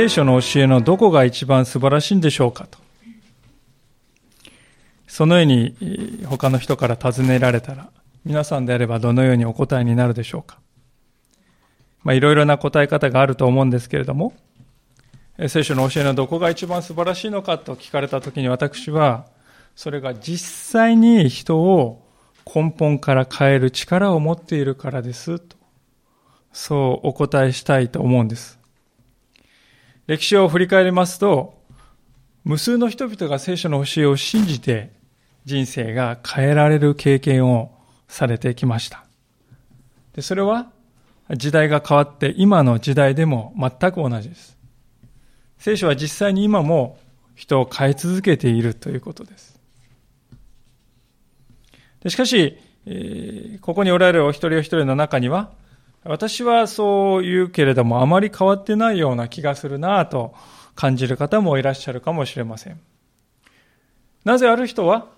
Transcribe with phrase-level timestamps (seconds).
[0.00, 2.78] 聖書の教えのどこが一番素晴らしいんでしょうかと。
[5.06, 7.90] そのように他の人から尋ねられたら、
[8.24, 10.58] 皆さんであればどのようにお答えになるでしょうか。
[12.02, 14.32] まあ、いろいろな答え方があると思うんですけれども、
[15.48, 19.26] 聖書の教えのどこが一番素晴らしいのかと聞かれたときに私は、
[19.76, 20.38] それが実
[20.72, 22.08] 際に人を
[22.46, 25.58] 根本から変える力を持っているからですと、
[26.54, 28.59] そうお答えしたいと思うんです。
[30.06, 31.60] 歴史を振り返りますと、
[32.44, 34.92] 無数の人々が聖書の教えを信じて
[35.44, 37.72] 人生が変えられる経験を
[38.08, 39.04] されてきました。
[40.14, 40.70] でそれは
[41.36, 44.56] 時代が変わって今の時代でも全く同じです。
[45.58, 46.98] 聖書は実際に今も
[47.34, 49.60] 人を変え続けているということです。
[52.02, 55.50] でしかし、えー、ここにおられるお一人お一人の中には、
[56.04, 60.34] 私はそう言うけれども、あまり変わってないような気がするなと
[60.74, 62.80] 感じる方もいらっしゃるかもしれません。
[64.24, 65.08] なぜある人は、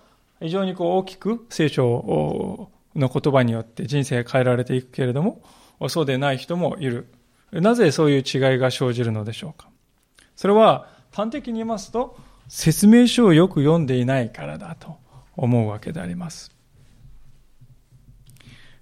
[0.41, 5.41] 非常にこう大きく聖書の言葉によって人生変えられていくけれども、
[5.87, 7.07] そうでない人もいる。
[7.51, 9.69] なぜそういう違いが生じるのでしょうか。
[10.35, 12.17] それは端的に言いますと、
[12.49, 14.97] 説明書をよく読んでいないからだと
[15.37, 16.51] 思うわけであります。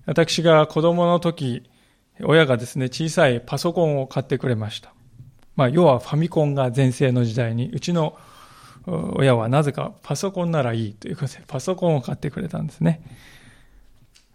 [0.05, 1.69] 私が子供の時、
[2.25, 4.93] 親がですね、小さいパソコンを買ってくれました。
[5.55, 8.17] まあ、要はファミコンが全盛の時代に、うちの
[8.85, 13.01] 親はなぜかパソコンならいいということで、パソコンを買ってくれたんですね。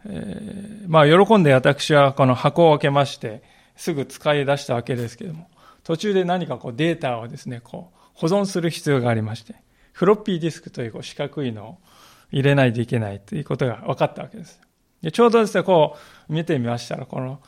[0.08, 3.42] えー、まあ、喜んで私はこの箱を開けまして、
[3.76, 5.48] すぐ使い出したわけですけども、
[5.84, 9.56] 途中で何かこうデータをですね、こう保存する必要がありまして、
[9.92, 11.78] フロッピーディスクというこう四角いのを
[12.30, 14.60] 入れないといけないということが分かったわけです。
[15.02, 15.96] でちょうどですね、こ
[16.28, 17.40] う見てみましたら、この、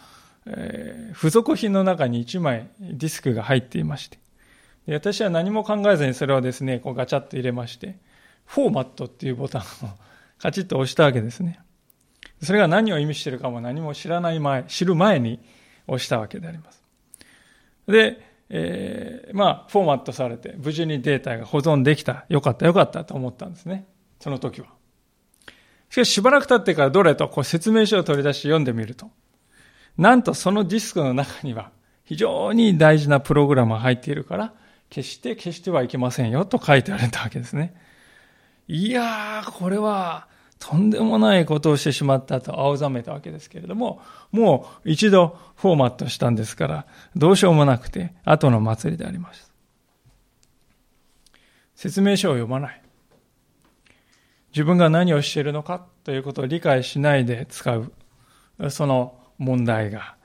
[0.50, 4.18] えー、付属品の中に1枚ディスクが入っていまして、
[4.86, 7.98] で私は何も考えずにそれをですね、こうガチャッと入れまして、
[8.46, 9.64] フォーマットっていうボタンを
[10.38, 11.60] カチッと押したわけですね。
[12.42, 15.40] それが何を意味しているかも何も知らない前、知る前に
[15.86, 16.82] 押したわけであります。
[17.86, 18.20] で、
[18.50, 22.24] えー、まあ、フォーマットされて、無事にデータが保存できた。
[22.28, 23.86] よかった、よかったと思ったんですね。
[24.20, 24.68] その時は。
[25.90, 29.10] しかし、しばらく経ってからどれとこう説明書を取り出して読んでみると、
[29.98, 31.70] なんとそのディスクの中には、
[32.04, 34.54] 非常に大事なプログラムが入っているから、
[34.88, 37.74] 決して消してはいけませんよと書いてあるわけですね。
[38.68, 40.28] いやー、これは、
[40.58, 44.00] とんでもないことをしてしまったと青ざめたわけですけれども、
[44.32, 46.86] もう一度フォーマットしたんですから、
[47.16, 49.52] どうしようもなくて、後の祭りであります。
[51.74, 52.82] 説明書を読まない。
[54.50, 57.92] 自分が何をしているのかということを理解しないで使う、
[58.70, 60.16] その問題が、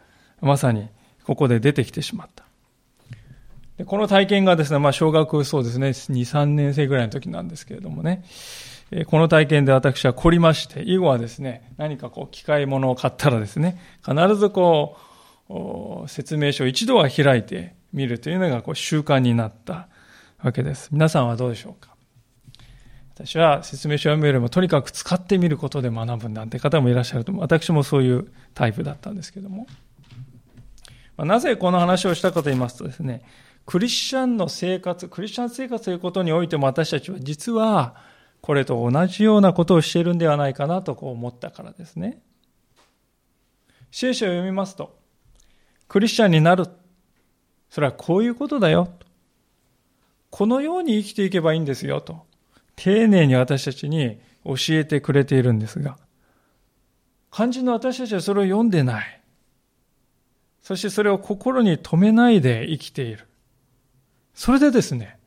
[0.42, 0.90] まさに
[1.24, 2.44] ここで出てきてしまった。
[3.78, 8.24] でこの体験がですね、まあ小学そうですね、2、3年生ぐらいの時なんですけれどもね、
[9.08, 14.98] この体験で私は凝りまして、以後はですね、何かこう機械物を買ったらですね、必ずこ
[15.50, 19.88] う、説明書を一度は開いてみるというのがこう習慣になった
[20.42, 20.90] わけです。
[20.92, 21.94] 皆さんはどうでしょうか？
[23.16, 27.44] 私は説明書を読むよりもとにかく使ってみることで学ぶなんて方もいらっしゃると思う。
[27.44, 29.68] 私もそういうタイプだったんですけども。
[31.18, 33.22] まなぜこの話をしたかと言いますとですね、
[33.66, 37.96] クリスチャンの生活、クリスチャン生活ということにおいても私たちは実は
[38.42, 42.22] これと同じようなことをしているんではないかなとこう思ったからですね。
[43.92, 44.98] 聖書を読みますと、
[45.88, 46.66] クリスチャンになる。
[47.70, 48.90] それはこういうことだよ。
[50.30, 52.26] このように生きていけばいいんですよと。
[52.76, 55.98] 丁寧に私たちに教えてくれているんですが、
[57.34, 59.22] 肝心の私たちはそれを読んでない。
[60.62, 63.28] そしてそれを心に留めないで生きている。
[64.36, 65.18] それでですね、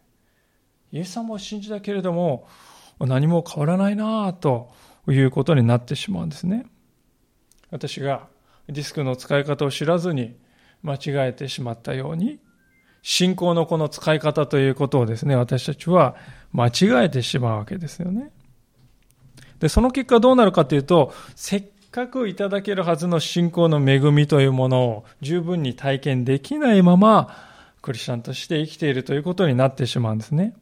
[0.92, 2.46] イエス様を信じたけれども、
[3.00, 4.72] 何も変わらないなぁと
[5.08, 6.66] いうことになってしまうんですね。
[7.72, 8.28] 私が
[8.68, 10.36] ディスクの使い方を知らずに
[10.82, 12.38] 間違えてしまったように、
[13.02, 16.14] 信仰のこの使い方ということをですね、私たちは
[16.52, 18.30] 間違えてしまうわけですよね。
[19.58, 21.64] で、その結果どうなるかというと、せっ
[21.96, 27.34] かくいただけるはずの信仰の恵みというものを十分に体験できないまま、
[27.80, 30.54] クリスチャンとして生きているということになってしまうんですね。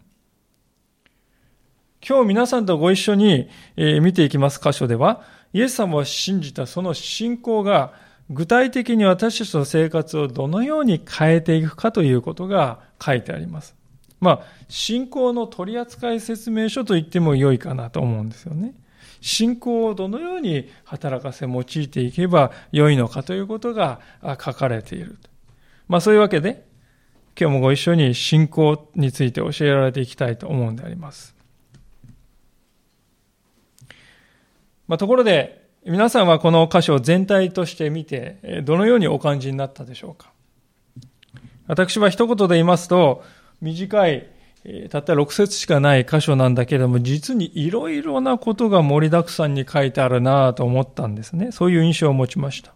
[2.07, 5.23] 今日皆さんとご一緒に見ていきます箇所では、
[5.53, 7.95] イエス様を信じたその信仰が
[8.31, 13.75] 具体的に私たちの生活をどのように変えていくかということが書いてあります。
[14.21, 18.75] まあ、信仰の取扱説明書と言っても良いかなと思うんですよね。
[19.25, 25.17] 信仰をどのように働かせ用いていけば良いのかということが書かれている。
[25.89, 26.67] まあそういうわけで、
[27.41, 31.35] 今日もご一緒に信仰について教えられていきたいと思うんであります。
[34.87, 40.31] まあ、ところで、皆さんはこの箇所を全体として見て、どのようにお感じになったでしょうか
[41.67, 43.25] 私は一言で言いますと、
[43.63, 44.29] 短い、
[44.91, 51.53] たった6節しかない箇所なんだけれども、実にいろいろなことが盛りだくさんに書いてあるなと思ったんですね。
[51.53, 52.73] そういう印象を持ちました。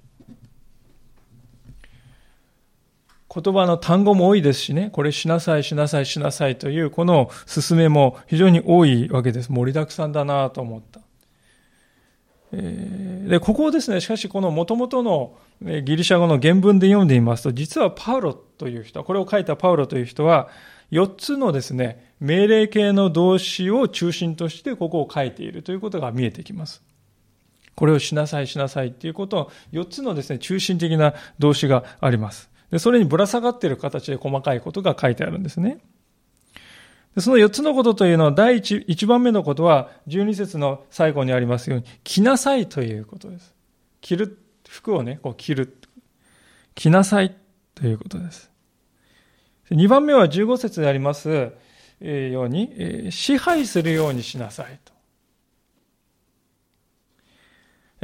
[3.35, 9.50] 言葉の単語も多いですしね、これしなさい、しなさい、しなさいという、この進めも非常に多いわけです。
[9.52, 11.00] 盛りだくさんだなと思った。
[12.52, 20.49] で、ここをですね、しかしこの元々のギリシャ語の原文で読んでみますと、実はパウロという人、これを書いたパウロという人は、
[20.90, 26.82] 4つのですね、命令形の動詞を中心としてここを書いているということが見えてきます。
[27.75, 32.50] これをしなさい、しなさいっていうことを、4つのですね、中心的な動詞があります。
[32.70, 35.79] で、それにぶら下がっている形で細かいことが書いてあるんですね。
[37.14, 43.55] でその4つのことというのは、第 1, 1番目のことは、12節の最後にありますように、着なさいということです。
[44.00, 44.38] 着る、
[44.69, 45.76] 服をね、こう着る。
[46.75, 47.35] 着なさい
[47.75, 48.47] ということです。
[49.70, 51.52] 2番目は15節であります
[52.00, 54.92] ように、支配するようにしなさいと。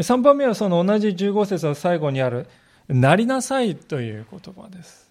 [0.02, 2.48] 3番目はその同じ15節の最後にある、
[2.88, 5.10] なりなさいという言葉です。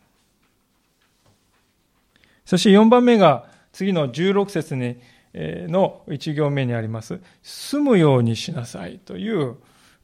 [2.45, 4.97] そして4番目が次の16節に
[5.33, 7.19] の1行目にあります。
[7.41, 9.55] 住むようにしなさいという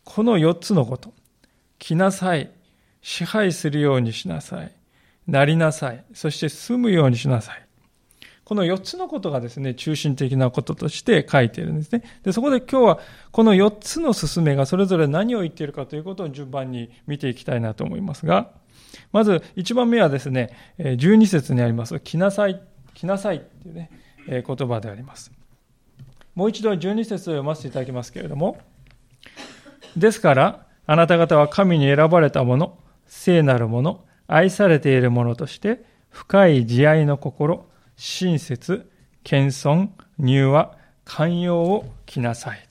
[0.06, 1.14] この4つのこと。
[1.78, 2.50] 来なさい。
[3.02, 4.72] 支配するようにしなさい。
[5.30, 6.04] なりなさい。
[6.14, 7.66] そして住むようにしなさい。
[8.44, 12.02] この4つのことがですね、中心的なこととして書いているんですね。
[12.24, 13.00] で、そこで今日は
[13.32, 18.52] この4つの進めがそれぞれ何を言っているかということを順番に見ていきたいなと思いますが、
[19.12, 20.50] まず1番目はですね、
[20.80, 22.60] 12節にあります、来なさい、
[22.96, 23.92] 来なさいっていうね、
[24.28, 25.32] 言葉であります。
[26.34, 28.58] もう一度12節を読ませていただきますけれども、
[29.96, 37.68] ですから、あなた方は神に選ばれたもの、聖なるもの、愛されているものとして、深い慈愛の心、
[37.98, 38.90] 親切、
[39.24, 39.90] 謙遜、
[40.20, 42.70] 柔和、寛容を着なさい。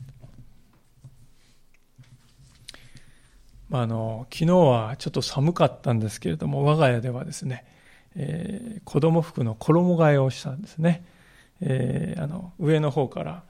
[3.69, 7.67] ま、あの昨日はちょっと寒かったんですけれども我が家ではですね、
[8.17, 11.05] えー、子供服の衣替えをしたんですね、
[11.61, 13.43] えー、あの上の方から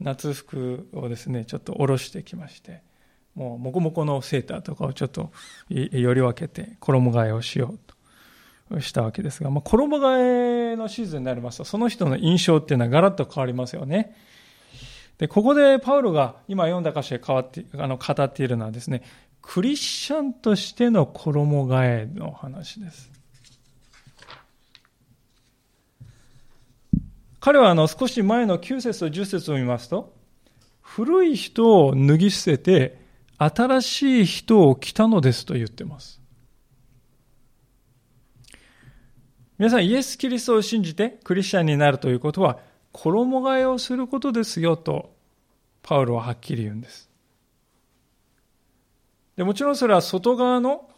[0.00, 2.82] 夏服をですねちょっと下ろしてきまして
[3.36, 5.30] もうもこもこのセーターとかをちょっと
[5.68, 7.74] より分けて衣替えをしよ
[8.70, 14.16] うとしたわけですが、まあ、衣替えのシーズンになりますと、その人の印象っていうのはガラッと変わりますよね。
[15.18, 19.02] で、ここでパウロが今読んだ箇所で変わって、あの、語っているのはですね、
[19.40, 23.10] クリスチャンとしての衣替えの話です。
[27.38, 30.12] 彼はあの少し前の9節と10節を見ますと、
[30.82, 33.05] 古い人を脱ぎ捨てて、
[33.38, 36.20] 新しい人を着たのですと言ってます。
[39.58, 42.58] 皆さん、イエス・キリストを信じてクリスチャンになるということは、
[42.92, 45.14] 衣替えをすることですよと、
[45.82, 47.10] パウロははっきり言うんです。
[49.36, 50.88] でもちろんそれは外側の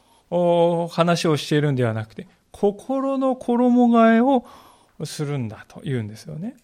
[0.90, 4.44] 話をしているんではなくて、心の衣替えを
[5.04, 6.56] するんだと言うんですよね。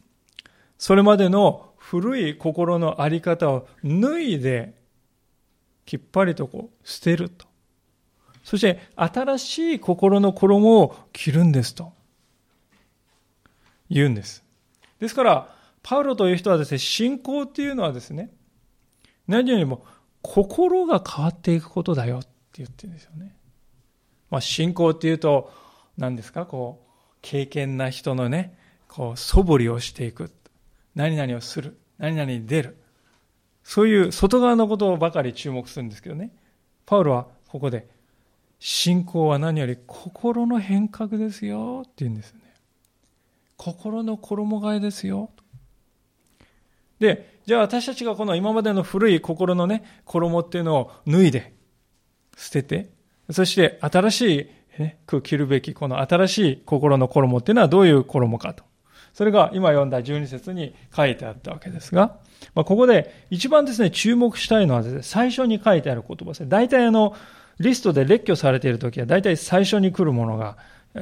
[0.78, 4.75] それまでの古い心の在り方を脱いで、
[5.85, 7.47] きっぱりとこう捨てると。
[8.43, 11.93] そして新しい心の衣を着るんですと
[13.88, 14.45] 言うんです。
[15.00, 18.31] ですから、パウロという人はですね、信仰っていうのはですね、
[19.26, 19.85] 何よりも
[20.23, 23.37] 心が変わっていくことだよって言ってるんですよね。
[24.31, 25.53] まあ、信仰っていうと、
[25.97, 26.91] 何ですか、こう、
[27.23, 30.31] 経験な人のね、こう、素振りをしていく。
[30.95, 31.79] 何々をする。
[31.99, 32.76] 何々に出る。
[33.64, 36.30] そういう外側のことばかり注目するんですけどね。
[36.87, 37.88] パウロはここで
[38.61, 42.40] 信仰は何より心の変革ですよって言うんですね。
[43.56, 45.30] 心の衣替えですよ。
[46.99, 51.54] で、じゃあ私たちがこの今までの古い心のね、衣っていうのを脱いで、
[52.37, 52.90] 捨てて、
[53.30, 58.64] そして新しい、ね、着るべきこの新しい心の衣っていうのはどういう衣かと。
[59.12, 62.16] それが今読んだ12節に書いてあったわけですが、
[62.55, 66.47] まあ、ここで一番ですね、注目したいのはですね、最初に書いてある言葉ですね。
[66.49, 67.15] 大体あの、
[67.61, 70.57] リストで列挙されているときは、大体最初に来るものが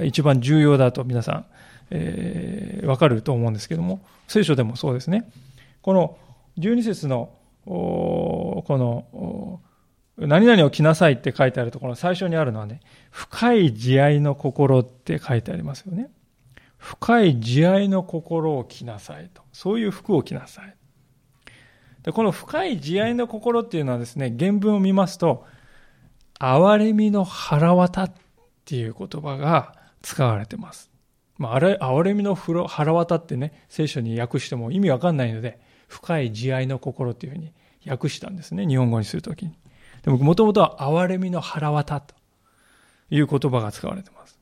[0.04, 1.46] 一番重要だと皆さん、
[1.90, 5.30] えー、わかると思うんですけども、聖書でもそうですね。
[5.82, 6.18] この
[6.58, 7.30] 12節の、
[7.64, 9.60] この、
[10.18, 12.80] 何々を着なさいって書いてあるところ、最初にあるのはね、
[13.10, 16.10] 深い慈愛の心って書いてありますよね。
[16.76, 19.42] 深い慈愛の心を着なさいと。
[19.52, 20.74] そういう服を着なさい。
[22.02, 25.46] でこの深い慈愛の心っていうのはですね、原文を見ますと、
[26.40, 28.12] 憐れみの腹渡っ
[28.64, 30.90] ていう言葉が使われてます。
[31.38, 37.52] まあ、あれ、憐れみの腹渡ってね、聖書に訳しても意味わかんないので、深い慈愛の心っていうふうに
[37.86, 39.56] 訳したんですね、日本語にするときに。
[40.02, 42.14] でも、もともとは憐れみの腹渡と
[43.10, 44.38] いう言葉が使われてます。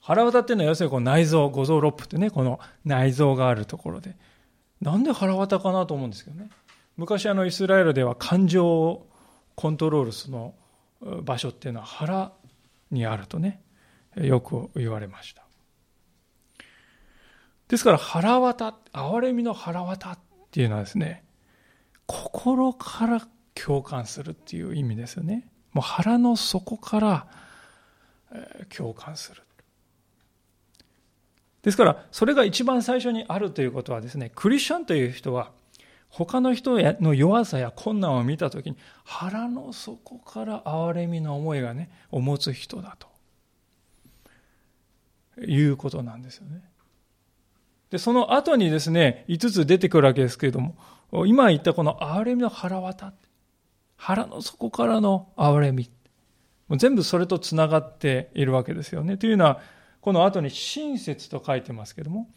[0.00, 4.16] 腹渡っていうのは要するにこう内臓、五臓六腑ってね、この内臓があるところで。
[4.84, 6.50] なんで腹渡かなと思うんですけどね。
[6.98, 9.08] 昔あのイスラエルでは感情を
[9.54, 12.32] コントロールする場所っていうのは腹
[12.90, 13.62] にあるとね、
[14.14, 15.42] よく言われました。
[17.68, 20.18] ですから腹渡、憐れみの腹渡っ
[20.50, 21.24] ていうのはですね、
[22.04, 25.48] 心から共感するっていう意味ですよね。
[25.72, 27.26] もう腹の底から
[28.68, 29.42] 共感する。
[31.64, 35.50] ですから、それが一番最初にあるということはですね、クリスチャンという人は、
[36.10, 43.08] 他の人の弱さや困難を見たときに、腹の底から憐れみの思いがね、を持つ人だと。
[45.40, 46.62] いうことなんですよね。
[47.90, 50.76] で、その後にですね、5つ出てくるわけですけれども、
[51.26, 53.12] 今言ったこの憐れみの腹渡。
[53.96, 55.90] 腹の底からの憐れみ。
[56.68, 59.16] もう全部それとつながっているわけですよね。
[59.16, 59.60] というのは、
[60.04, 62.28] この後に親切と書いてますけども、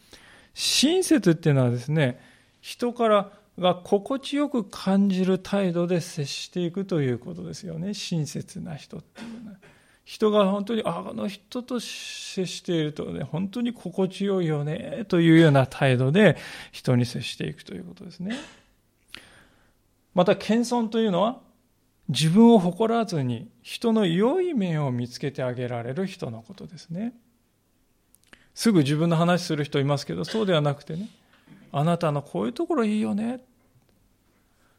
[0.53, 2.17] 親切っていうのはですね、
[2.61, 7.93] 人からが心地よく感じる態度で接していくということですよね。
[7.93, 9.57] 親切な人っていうのは。
[10.05, 16.37] 人が本当に、あの人と接しているとね、本当に心地よいよね、というような態度で
[16.71, 18.37] 人に接していくということですね。
[20.13, 21.41] また、謙遜というのは、
[22.07, 27.11] 自分を誇らずに人の良い面を見つけてあげられる人のことですね。
[28.57, 31.09] すぐ自分の話する人いますけど、そうではなくてね、
[31.71, 33.39] あなたのこういうところいいよね。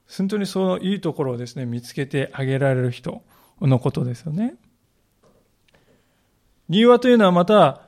[0.08, 3.22] 本当にそのいいところをですね、見つけてあげられる人
[3.60, 4.56] のことですよね。
[6.68, 7.82] 理由はというのはまた、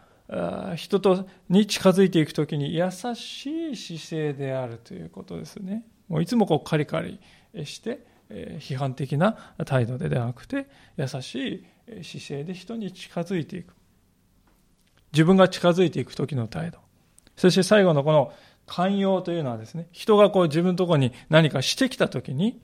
[0.76, 5.84] 人とに近づいていくときに優しい姿勢であるということですね。
[6.06, 7.18] もういつもこうカリカリ
[7.64, 13.74] して、批判的な態度でではなくて、優しい姿勢で人に近づいていく。
[15.12, 16.78] 自分が近づいていく時の態度。
[17.36, 18.32] そして最後のこの
[18.66, 22.60] 寛容というのはですね、人がこう自分のところに何かしてきた時に、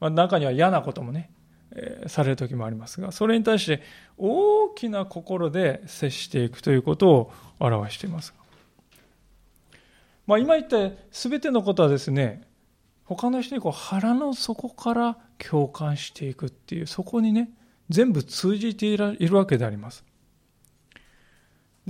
[0.00, 1.30] まあ、中には嫌なこともね、
[1.72, 3.82] えー、される時もありますが、それに対して
[4.18, 8.34] 大きな心で接していくということを表しています。
[10.26, 12.42] まあ、今言った全てのことはですね、
[13.04, 17.50] 他の人にこう腹の底から共感していくっていう、そこにね、
[17.88, 20.04] 全部通じているわけであります。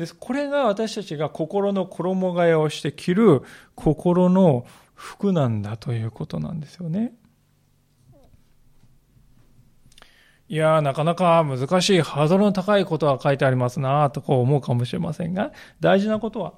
[0.00, 3.42] ですこれが私たちが心の衣替えをして着る
[3.74, 7.14] 心の服なんだということなんですよね。
[10.48, 16.54] いやなかなか難しいハードルの高いことが書いてありますなとこう思うかもしれませんが、大事なことは、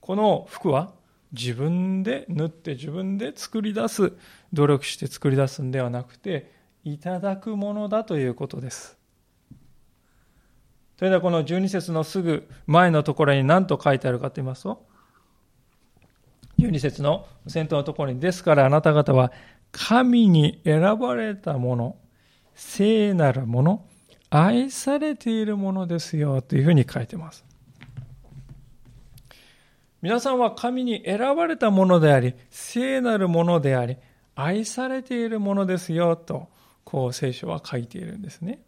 [0.00, 0.94] この服は
[1.32, 4.14] 自分で縫って自分で作り出す、
[4.54, 6.50] 努力して作り出すんではなくて、
[6.82, 9.03] いただくものだということです。
[10.96, 14.86] それではこの12節のすぐ前のところに何と書いてあるかと言いますと、
[16.58, 19.32] 12節の先頭のところに、ですからあなた方は
[19.72, 21.96] 神に選ばれたもの、
[22.54, 23.84] 聖なるもの、
[24.30, 27.44] 愛されているものですよというふうに書いてます。
[30.00, 33.96] 皆さんは神に選ばれたものであり、聖なるものであり、
[34.36, 36.48] 愛されているものですよと、
[36.84, 38.60] こう聖書は書いているんですね。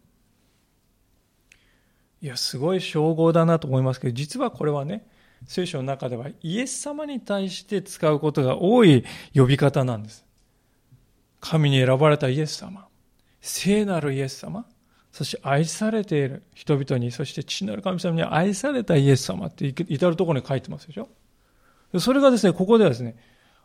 [2.21, 5.07] いや、すごい称号だなと思いますけど、実はこれはね、
[5.45, 9.05] 聖書の中ではイエス様に対して使うことが多い
[9.35, 10.25] 呼び方なんです。
[11.39, 12.87] 神に選ばれたイエス様、
[13.41, 14.65] 聖なるイエス様、
[15.11, 21.09] そして愛されている人々に、そして父なる神様に愛されたイエス様って至るところに書いてますでしょ
[21.99, 23.15] それがですね、ここではですね、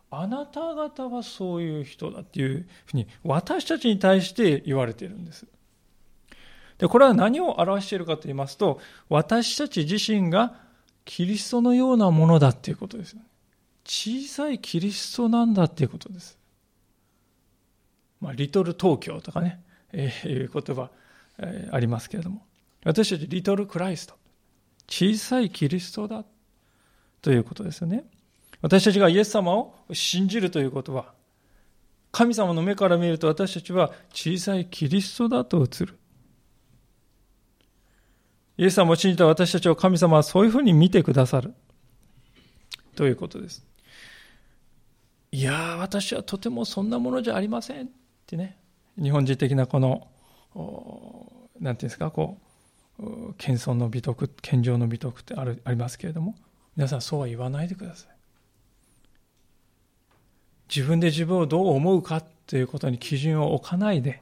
[0.09, 5.47] あなた方はそういう人だっていうふうに私たちに対して言われているんです。
[6.83, 10.53] で、これは何を表しているかと言いますと、私たち自身が
[11.05, 13.25] キリストのようなものだっていうことですよね。
[13.85, 16.37] 小さいキリストなんだっていうことです。
[18.19, 19.63] まあ、リトル東京とかね、
[19.93, 20.89] えー、いう言葉、
[21.37, 22.45] えー、ありますけれども、
[22.83, 24.15] 私たちリトルクライスト、
[24.89, 26.25] 小さいキリストだ
[27.21, 28.03] ということですよね。
[28.61, 31.13] 私たちがイエス様を信じるということは、
[32.11, 35.97] 神様の目から見ると私たちは小さいキリストだと映る。
[38.57, 41.53] イエス様を信じた私たちを神様はそういうふうに見てくださる。
[42.95, 43.65] ということです。
[45.31, 47.89] いや、私はとてもそんなものじゃありませんっ
[48.27, 48.57] てね。
[49.01, 50.07] 日本人的なこの、
[51.59, 52.37] なんていうんですか、こ
[52.99, 56.35] う、謙遜の美徳、謙譲の美徳ってあるありますけれども、
[56.75, 58.13] 皆さんそうは言わないでください。
[60.73, 64.21] 自分で自分をどう思うかということに基準を置かないで、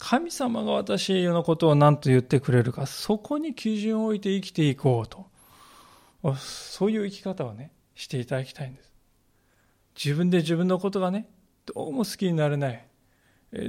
[0.00, 5.26] 神様が私のことを何と言ってくれるか、そこに基準を置いて生きていこうと。
[6.36, 8.90] そういう生き方をね、していただきたいんです。
[10.02, 11.28] 自分で自分のことがね、
[11.66, 12.86] どうも好きになれない。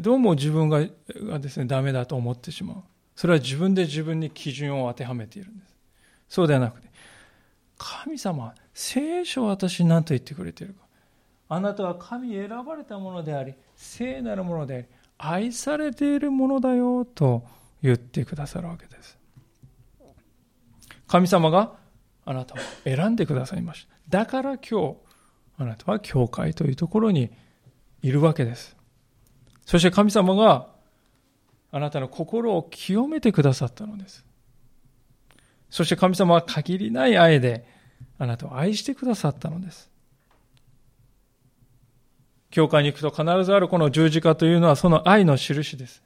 [0.01, 0.87] どうも自分が
[1.27, 2.83] がですね、ダメだと思ってしまう。
[3.13, 5.75] それは自分で自分に基準を当てはめているんです。
[6.29, 6.89] そうではなくて、
[7.77, 10.85] 神様、聖書は私何と言ってくれているか。
[11.49, 14.85] あなたは神選ばれたものであり、聖なるものであり、
[15.23, 17.43] 愛されているものだよと
[17.83, 19.17] 言ってくださるわけです。
[21.07, 21.73] 神様が
[22.25, 24.19] あなたを選んでくださいました。
[24.19, 24.95] だから今日、
[25.57, 27.31] あなたは教会というところに
[28.01, 28.75] いるわけです。
[29.65, 30.69] そして神様が
[31.71, 34.25] あなたの心を清めてくださったのです。
[35.69, 37.65] そして神様は限りない愛で
[38.17, 39.90] あなたを愛してくださったのです。
[42.51, 46.03] 教会に行くと必ずあるこの十字架というのはその愛の印です。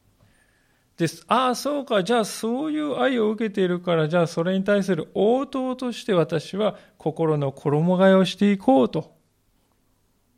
[0.97, 1.25] です。
[1.27, 2.03] ああ、そうか。
[2.03, 9.13] じゃあそういう愛を受けているから、じゃあそれに対する応答として私は心の衣替えをしていこうと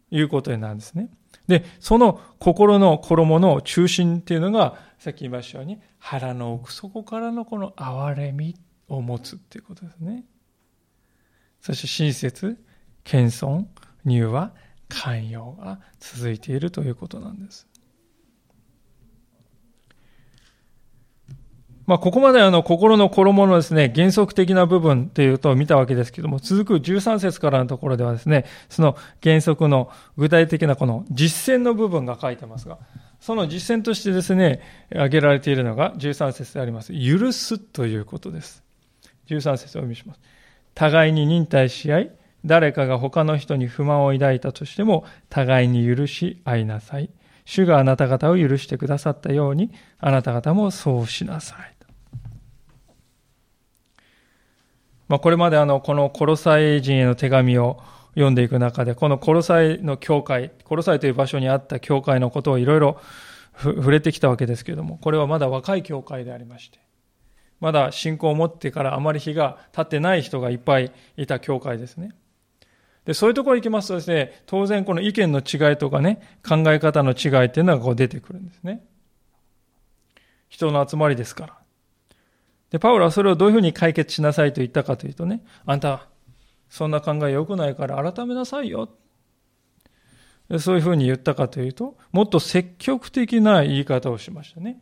[0.10, 1.10] いうことになるんですね。
[1.48, 8.56] で、その心の衣の中心っていうのが、さっき言いましたように、腹の奥底からのこの憐れみ
[8.88, 10.26] を持つっていうことですね。
[11.62, 12.58] そして親切、
[13.04, 13.66] 謙遜、
[14.06, 14.54] 乳和、
[14.90, 17.68] 寛容が続いているということなんです。
[21.88, 32.78] まあ、ここまであの心の衣のですね、原則的な部分というと見たわけですけども、続く13節からのところではですね、その原則の具体的なこの実践の部分が書いてますが、
[33.22, 34.60] その実践としてですね、
[34.92, 36.92] 挙げられているのが13節であります。
[36.92, 38.64] 許すということです。
[39.28, 40.20] 13節をお読みします。
[40.76, 42.12] 互いに忍耐し合い、
[42.46, 47.10] 誰かが他の人に不満を抱いたとしても、互いに許し合いなさい。
[47.46, 51.78] 主があなた方を許してくださったように、あなた方もそうしなさい。
[55.08, 57.82] まあ、これまであの、このコロサイ人への手紙を
[58.14, 63.00] 読んでいく中で、このコロサイの教会、コロサイという場所にあった教会のことをいろいろ
[63.54, 66.80] 触れてきたわけですけれども、これはまだ若い教会でありまして、
[67.62, 72.12] まだ信仰を持ってからあまり日が経ってない人がいっぱいいた教会ですね。
[73.08, 78.86] で、そういうところ行きますとですね、当然この意見の違いとかね、考え方の違いっていうのがこう出てくるんですね。
[80.50, 81.58] 人の集まりですから。
[82.70, 86.10] で、パウロはそれをどういうふうに解決しなさいと言ったかというとね、あんた、
[86.68, 88.90] そんな考え良くないから改めなさいよ。
[90.60, 94.82] そういうふうに言ったかというと、もっと積極的な言い方をしましたね。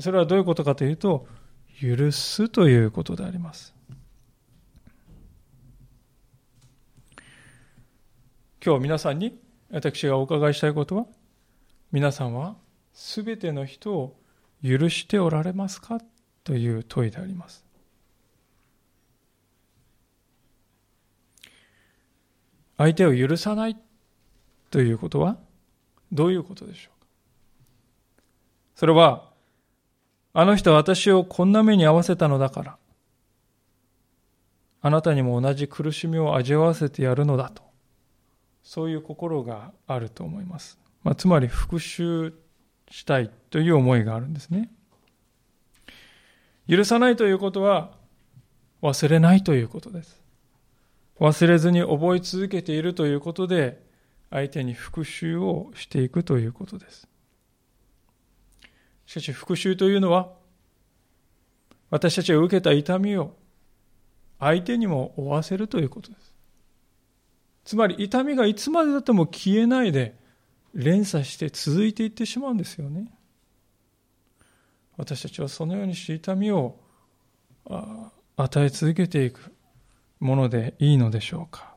[0.00, 1.28] それはどういうことかというと、
[1.80, 3.79] 許すということであります。
[8.62, 11.06] 今日皆さんに私がお伺いしたいことは、
[11.92, 12.56] 皆さんは
[12.92, 14.18] すべての人を
[14.62, 15.98] 許しておられますか
[16.44, 17.64] という問いであります。
[22.76, 23.78] 相手を許さない
[24.70, 25.38] ということは
[26.12, 27.06] どういうことでしょうか？
[28.74, 29.30] それは
[30.34, 32.78] あの人は私をこんな目に遭わせたのだから
[34.82, 37.62] あなたにも同じ苦しみを味わわせてやるのだと
[38.70, 42.30] そういう心があると思います、まあ、つまり復讐
[42.88, 44.70] したいという思いがあるんですね
[46.68, 47.90] 許さないということは
[48.80, 50.22] 忘れないということです。
[51.18, 53.82] 忘れずに覚え続けているということで
[54.30, 57.08] 相手に復讐をしていくということです。
[59.04, 60.30] しかし復讐というのは
[61.90, 63.34] 私たちが受けた痛みを
[64.38, 66.29] 相手にも負わせるということです。
[67.70, 70.16] つまり痛みがいつまでたっても消えないで
[70.74, 73.16] 連鎖して続いていってしまうんですよね。
[74.96, 76.80] 私たちはそのようにして痛みを
[78.36, 79.52] 与え続けていく
[80.18, 81.76] ものでいいのでしょうか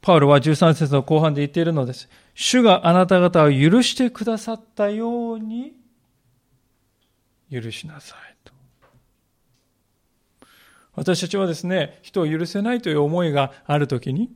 [0.00, 2.08] パウロは13節の後半で言っているのです。
[2.34, 5.72] 主があなた方を許してくださったように
[7.48, 8.35] 許しなさい。
[10.96, 14.30] 私たちはですね、人を許せないという思いがあるときに、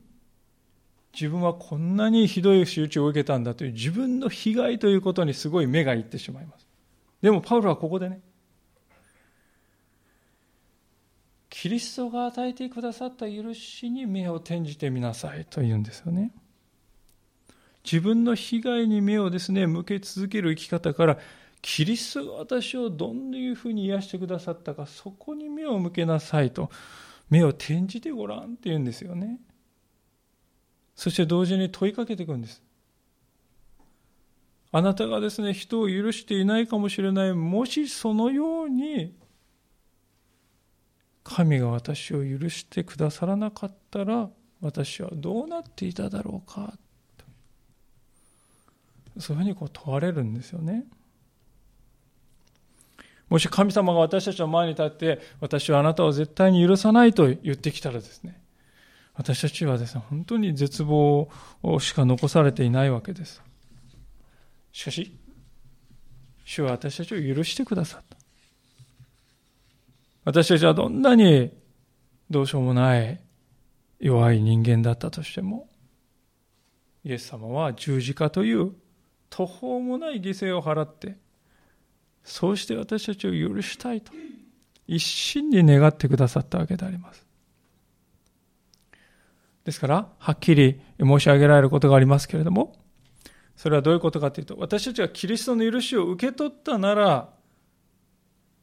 [1.13, 6.67] 自分はこんなにひどい仕打ちを受けたんだという自分の被害ということにすごい目がいってしまいます。
[7.21, 8.21] でもパウロはここでね、
[11.49, 16.31] キリストが与えてくださった許しに目を転じてみなさいと言うんですよね。
[17.83, 21.17] 自分の被害に目をですね、向け続ける生き方から、
[21.61, 26.69] キリストが私をどんないうふうに癒してくださったか、そこに目を向けなさいと、
[27.29, 29.39] 目を転じてごらんって言うんですよね。
[30.95, 32.61] そして同時に問いかけていくんです。
[34.71, 37.33] あなたがですね、人を許していないかもしれない。
[37.33, 39.13] もしそのように、
[41.23, 44.29] 神が私を許してくださらなかったら、
[44.61, 46.77] 私はどうなっていただろうか。
[49.19, 50.85] そういうふうにこう問われるんですよね。
[53.31, 58.37] もし神様が私たちの前に立って、私はあなたを絶対に許さないと言ってきたらですね、
[59.13, 61.29] 私たちはですね、本当に絶望
[61.79, 63.41] しか残されていないわけです。
[64.73, 65.17] しかし、
[66.43, 68.17] 主は私たちを許してくださった。
[70.25, 71.53] 私たちはどんなに
[72.29, 73.21] どうしようもない
[74.01, 75.69] 弱い人間だったとしても、
[77.05, 78.73] イエス様は十字架という
[79.29, 81.15] 途方もない犠牲を払って、
[82.23, 84.11] そうして私たちを許したいと、
[84.87, 87.25] 一心に願ってくださったわけであります。
[89.63, 92.75] ですから、はっきり申し上げられることがありますけれども、
[93.55, 97.29] それはどういうことかというと、私たちがキリストの許しを受け取ったなら、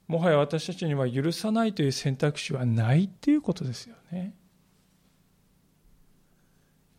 [0.09, 4.35] もはや私たちには許さないという選択肢はないっていうことですよね。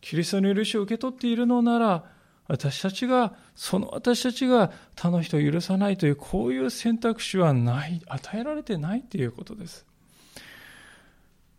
[0.00, 2.19] キリストの許しを受け取っているのなら、
[2.50, 9.86] 私たちが、その私たちが他の人を許さないという、こういう選択肢はない、与えられてないということです。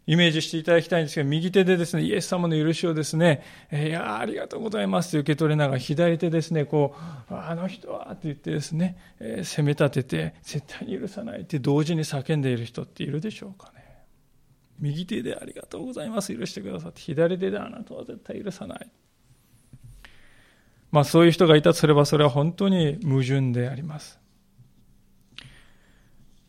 [0.06, 6.94] イメージしていただきたいんですけど、右手でですね、イエス様の許しをですね、いや、ありがとうございますと受け取りながら、左手ですね、こ
[7.30, 13.82] う、あの人はって言ってですね、え、責め立てて、絶対に許さないって同時に叫んでいる人っているでしょうかね。
[14.80, 18.92] 右手でありがとうございます、許してくださって、左手であなたは絶対許さない。
[20.92, 24.20] まあそういう人がいたとすれば、それは本当に矛盾であります。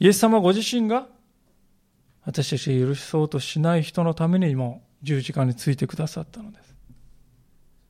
[0.01, 1.07] イエス様ご自身が
[2.25, 6.75] 私たちを許そうとしない人のためにも十字架についてくださったのです。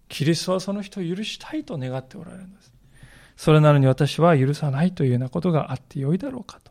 [0.09, 2.73] キリストはその人を許したいと願っておられるんです。
[3.37, 6.71] それなのに私は許さないというようなことがあってよいだろうかと。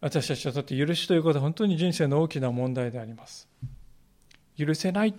[0.00, 3.48] 私たちにとって許しということは本当に人生の大きな問題であります。
[4.66, 5.14] 許せない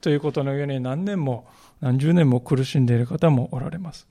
[0.00, 1.46] ということのように何年も
[1.80, 4.06] 何十年も苦しんでいる方もおられます。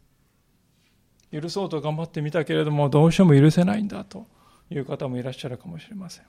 [1.31, 4.27] 許そうと頑張ってみたけれども、どうしても許せないんだと
[4.69, 6.25] いう方もいらっしゃるかもしれません。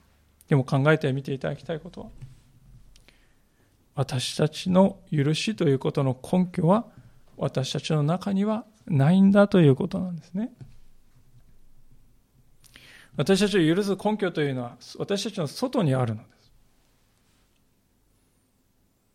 [0.49, 2.07] でも考えてみていただきたいことは、
[3.95, 6.87] 私たちの許しということの根拠は、
[7.37, 10.53] 私たちの中にはないんだということなんですね。
[13.17, 16.34] 私たちを許す根拠というのは、私たちの外にあるのです。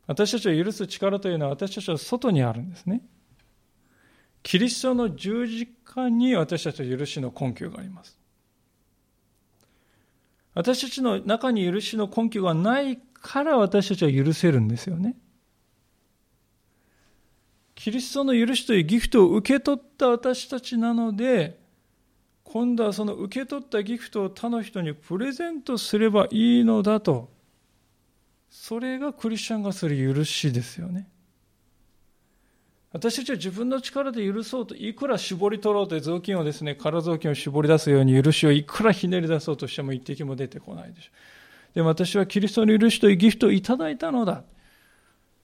[0.09, 3.03] 私たちを許す力というのは、私たちの外にあるんですね。
[4.41, 8.17] キリストの十字架に私たちの許しの根拠があります。
[10.55, 15.15] 私たちの中に許しの根拠がないから私たちは許せるんですよね。
[17.75, 21.59] キリストの許しというギフトを受け取った私たちなので、
[22.43, 27.37] 今度はその受け取ったギフトを他の人にプレゼントすればいいのだと。
[28.49, 31.07] それがクリスチャンがする許しですよね。
[32.91, 41.75] 私たちは自分の力で許そうと、いくら絞り取ろうと雑巾をですね、空雑巾を絞り出すように許しをいくらひねり出そうとしても一滴も出てこないでしょう。
[41.75, 44.43] でも私はキリストの許しというギフトをいただいたのだ。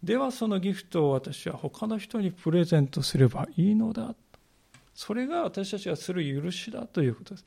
[0.02, 4.16] ではそのギフトを私は他の人にプレゼントすればいいのだ。
[4.96, 7.46] それが私たちがする許しだということです。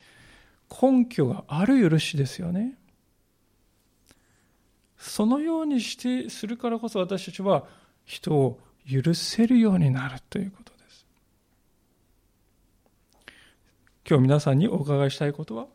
[0.81, 2.77] 根拠がある許しですよね。
[4.99, 7.63] そのようにしてするからこそ私たちは
[8.03, 11.05] 人を許せるようになるということです。
[14.07, 15.67] 今日皆さんにお伺いしたいことは、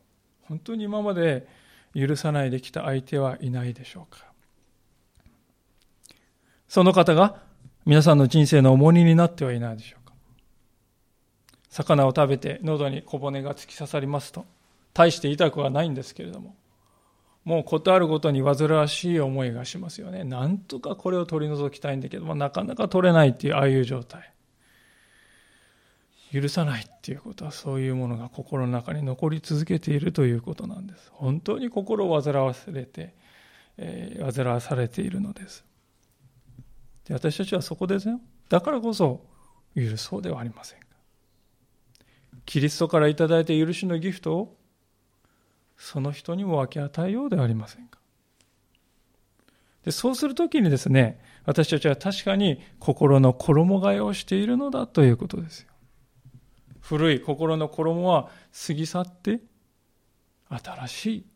[0.42, 1.48] 本当に今まで
[1.94, 4.26] 許さないできた相手はいないでしょうか
[6.68, 7.40] その方が
[7.86, 10.12] 皆さんの人生の重荷になってはいないでしょうか
[11.70, 14.44] 魚を食べて喉に小骨が突き刺さりますと、
[14.92, 16.56] 大して痛くはないんですけれども、
[17.44, 20.24] もう事あるごとに煩わしい思いがしますよね。
[20.24, 24.32] なんとかこれを取り除きたいんだけども、なかなか取れないっていう、ああいう状態。
[26.32, 31.10] 許さないっていうことは、そういうものが心の中に残り続けているということなんです。
[31.12, 33.14] 本当に心を煩わせれて、
[33.76, 35.64] えー、煩わされているのです。
[37.04, 38.20] で私たちはそこですよ。
[38.48, 39.20] だからこそ
[39.76, 40.86] 許そうではありませんか。
[42.46, 44.56] キリストから頂いた許しのギフトを
[45.76, 47.98] その人にも分け与えようではありませんか。
[49.84, 55.68] でそうするときにですね、私たちは確かに心の衣替えをしているのだということですよ。
[56.80, 58.30] 古い心の衣は
[58.66, 59.40] 過ぎ去って
[60.48, 61.26] 新しい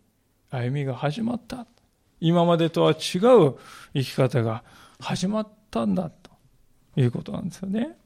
[0.51, 1.67] 歩みが始まった。
[2.21, 3.57] 今までとは違う
[3.95, 4.65] 生き方が
[4.99, 6.31] 始まったんだと
[6.97, 7.98] いうことなんですよね。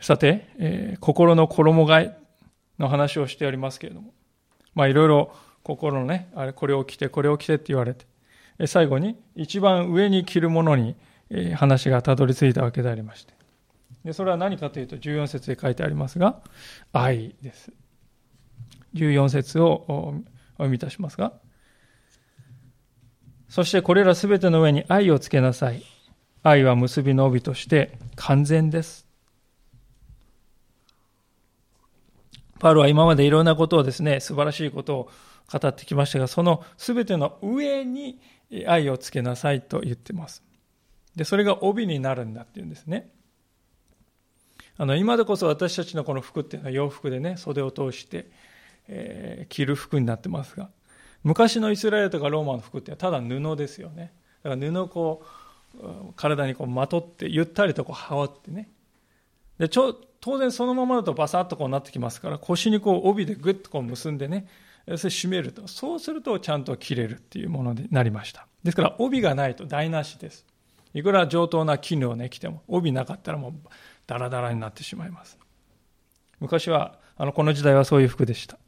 [0.00, 2.18] さて、えー、心の衣替え
[2.78, 4.12] の話をしておりますけれども、
[4.74, 5.32] まあいろいろ
[5.62, 8.06] 心のね、あれ、これを着て、これを着てって言われて、
[8.66, 10.96] 最後に一番上に着るものに
[11.54, 13.34] 話がたどり着いたわけでありまして。
[14.04, 16.40] でそれは何かというと、14節で書いてありますが、
[16.92, 17.72] 愛です。
[18.94, 20.14] 14節をお
[20.58, 21.32] 読みいたしますが、
[23.48, 25.82] そしてこれらすべての上に愛をつけなさい。
[26.42, 29.05] 愛は結びの帯として完全です。
[32.58, 35.10] パウロは今までいろんなことをですね、素晴らしいことを
[35.52, 38.20] 語ってきましたが、そのすべての上に
[38.66, 40.42] 愛をつけなさいと言ってます。
[41.14, 43.10] で、それが帯になるんだっていうんですね。
[44.78, 48.30] あの、今でこそ私たちのこの服っていうのは洋服でね、袖を通して、
[48.88, 50.70] えー、着る服になってますが、
[51.24, 54.12] 昔のイスラエルとかローマの服ってただ布ですよね。
[54.42, 58.70] だから布をこう、体にこうまとって、ゆったりとこう羽織ってね。
[59.58, 64.46] で、ちょ、当然そのままだとバサッとこうなってきますから、腰にこう帯でグッとこう結んでね、
[64.86, 65.66] それ締めると。
[65.68, 68.46] そうするとちゃんと切れるっていうものになりました。
[68.62, 70.46] ですから帯がないと台無しです。
[70.94, 73.52] いくら上等な絹をね、着ても、帯なかったらもう
[74.06, 75.38] ダラダラになってしまいます。
[76.40, 78.58] 昔は、あの、この時代はそういう服でした。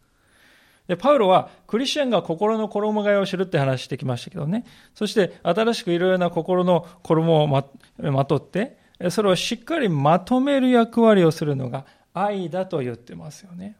[0.88, 4.64] で、パウロはクリスチャンが心の衣替えを知るって話してきましたけどね。
[4.94, 7.64] そして新しくいろいろな心の衣をま
[7.98, 8.78] まとって、
[9.10, 13.76] それをしっかりまとめる役割をするのが愛だと言ってますよね。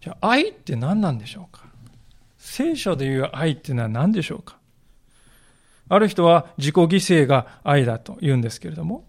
[0.00, 1.64] じゃあ愛って何なんでしょうか？
[2.36, 4.58] 聖書でいう愛っていうのは何でしょうか？
[5.88, 9.04] ある人は自己犠牲が愛だと言うんですけれども、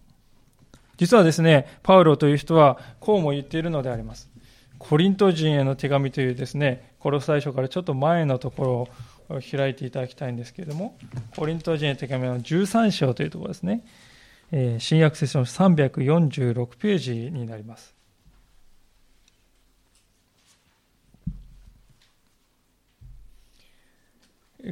[0.97, 4.29] 実はですね、パウロという人はこうも言っているのであります。
[4.77, 8.89] コリント人への手紙というですね、コロサイ書からちょっと前のところを
[9.27, 10.97] 開いていただきたいんですけれども、
[11.35, 13.85] コリント人への手紙の13章というところですね、
[14.51, 17.95] えー、新約聖書の346ページになります。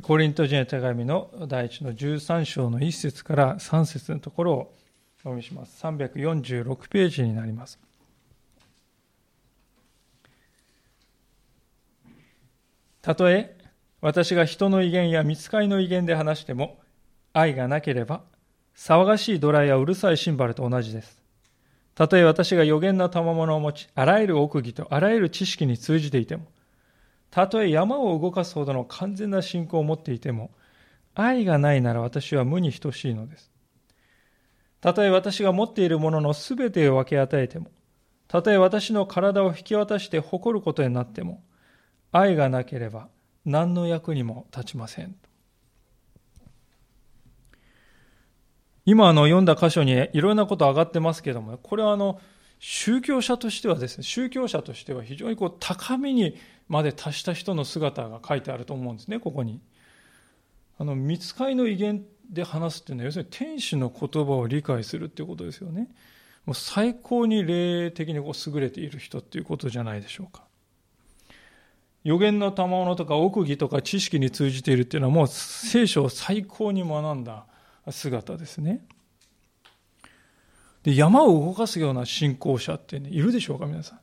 [0.02, 4.74] コリント人へ手紙の第一の13章の1節から3節のところを
[5.20, 5.86] お読みします。
[5.86, 7.80] 346ページになります。
[13.04, 13.56] たとえ
[14.06, 16.78] 私が人の威厳や見つかりの威厳で話しても
[17.32, 18.22] 愛がなければ
[18.76, 21.22] 騒がしいドラやうるさいシンバルと同じです。
[21.96, 26.48] たとえ私が予言の賜物を持ち、あらゆる奥義とあらゆる知識に通じていても、
[27.32, 30.52] たとえ山を動かすほどの完全な信仰を持っていても、
[31.16, 33.52] 愛がないなら私は無に等しいのです。
[34.82, 37.68] たとえ私が持っているもののすべてを分け与えても、
[38.28, 41.42] たとえ私の体を引き渡して誇ることになっても、
[42.12, 43.08] 愛がなければ
[43.46, 45.16] 何の役にも立ちません。
[48.86, 52.20] 今あの読んだ箇所にいろんなこと上がってますけども、これはあの
[52.60, 59.62] 宗教者としてはですね、宗教者としては非常にこう高みにまで達した人の姿が書いてあると思うんですね、ここに。
[60.78, 65.90] あの、見つかりの威厳で話すっていうのは、要するに天使の言葉を理解するっていうことですよね。
[66.46, 70.44] もう最高に霊的にこう優れている人っていうことじゃないでしょうか。
[72.04, 77.46] 予言の賜物とか奥義とか知識に通じているっていうのはもう聖書を最高に学んだ
[77.90, 78.86] 姿ですね。
[80.84, 84.00] で、山を動かすような信仰者ってね、いるでしょうか、皆さん。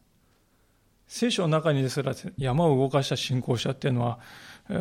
[1.06, 4.18] 聖書の中にですら山を動かした信仰者っていうのは、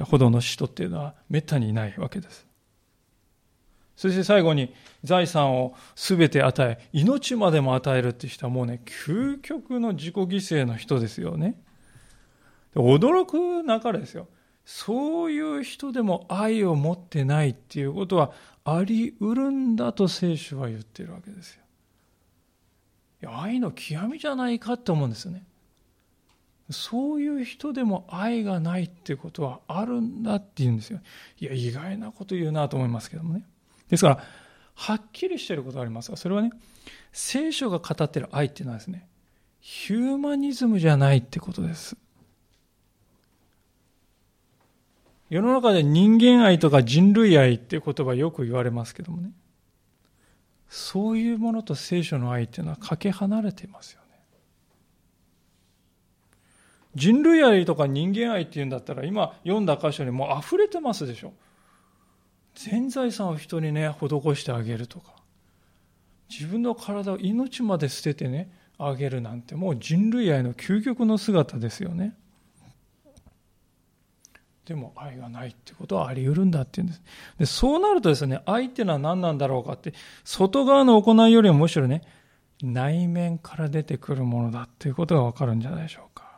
[0.05, 2.47] ほどの人っていうのは滅多にいないわけです。
[3.97, 11.61] そして最後に財産を全て与え、命までも与えるっていう人はもうね、究極の自己犠牲の人ですよね。
[12.81, 14.27] 驚く中ですよ。
[14.65, 18.31] そういう人でも愛を持ってないっていうことは
[18.63, 21.61] あり得るんだと聖書は言ってるわけですよ。
[23.21, 25.43] いや愛の極みじゃないかって思うんですよね。
[26.71, 30.99] そういう人でも愛がないってことはあるんだって言うんですよ。
[31.39, 33.43] いや、意外なこと言うなと思いますけどもね。
[33.89, 34.23] ですから、
[34.75, 36.51] はっきりしてることがありますが、それはね、
[37.11, 39.07] 聖書が語ってる愛っていうのはですね、
[39.59, 41.97] ヒューマニズムじゃないってことです。
[45.29, 49.31] 世の中で人間愛とか人類愛っていう言葉よく言われますけどもね。
[50.67, 54.07] そういうものと聖書の愛っていうのはかけ離れていますよね。
[56.95, 61.33] 人類愛とか人間愛っていうんだったら今読んだ箇所にもう溢れてますでしょ。
[62.55, 65.13] 全財産を人にね、施してあげるとか。
[66.29, 72.15] 自分の体を命まで捨ててね、あげるなんてもう人類愛の究極の姿ですよね。
[74.69, 77.01] でも愛がないってことはあり得るんだって言うんです。
[77.39, 82.03] でそうなるとですね、愛っていうのは何なんだろうかって、外側の行いよりもむしろね、
[82.61, 86.29] 内面から出てくるものだっていうことがわかるんじゃないでしょうか。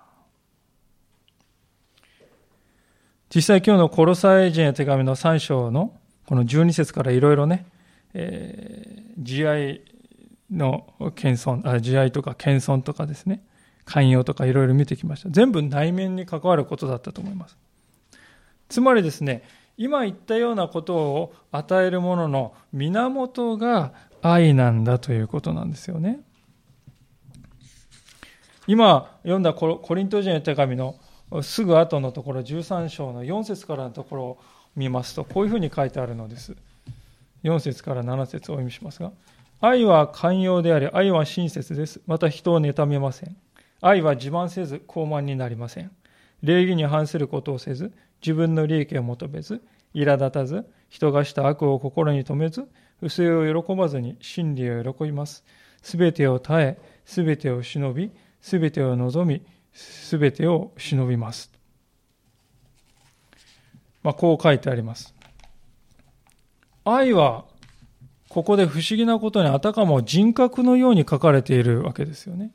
[3.35, 5.93] 実際今日のコロサイ人へ手紙の3章の
[6.25, 7.65] この12節からいろいろね、
[8.13, 9.81] えー、慈愛
[10.49, 13.43] の謙遜、あ慈愛とか謙遜とかですね、
[13.83, 15.29] 寛容とかいろいろ見てきました。
[15.29, 17.57] 全部内面に関わることだったと思います。
[18.71, 19.43] つまりですね、
[19.75, 26.21] 今言ったようなことを与えるものの源が愛なんだということなんですよね。
[28.67, 30.95] 今読んだコリント人の手紙の
[31.41, 34.39] すぐ後のところ13章の4節からのところを
[34.75, 36.55] 見ますとこういうふうに書いてあるのです。
[37.43, 39.11] 4節から7節をお読みしますが
[39.59, 41.99] 愛は寛容であり愛は親切です。
[42.07, 43.35] また人を妬めません。
[43.81, 45.91] 愛は自慢せず傲慢になりません。
[46.43, 49.61] 礼儀に反することをせず自分の利益を求めず、
[49.93, 52.67] 苛立たず、人がした悪を心に留めず、
[52.99, 55.43] 不正を喜ばずに真理を喜びます。
[55.81, 61.51] すべてを耐え、すべてを忍び、すべてを望み、すべてを忍びます。
[64.03, 65.13] まあ、こう書いてあります。
[66.83, 67.45] 愛は、
[68.29, 72.51] ここで不思議なことにあたかも人格のように書かれているわけですよね。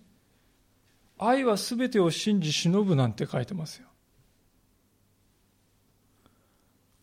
[1.19, 3.89] 愛はすべてを信じ忍ぶなんて書いてますよ。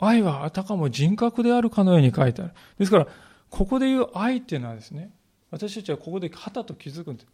[0.06, 2.54] 愛はあたかも人格であるかのように書いてある。
[2.78, 3.08] ですから、
[3.50, 5.12] ここで言う愛っていうのはですね、
[5.52, 7.28] 私たちはここではたと気づくんです。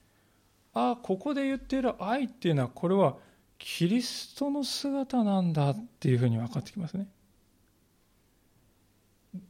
[0.73, 3.15] ああ、ここで言っている愛っていうのは、これは
[3.57, 7.07] キリストの姿なんだっていうふうに分かってきますね。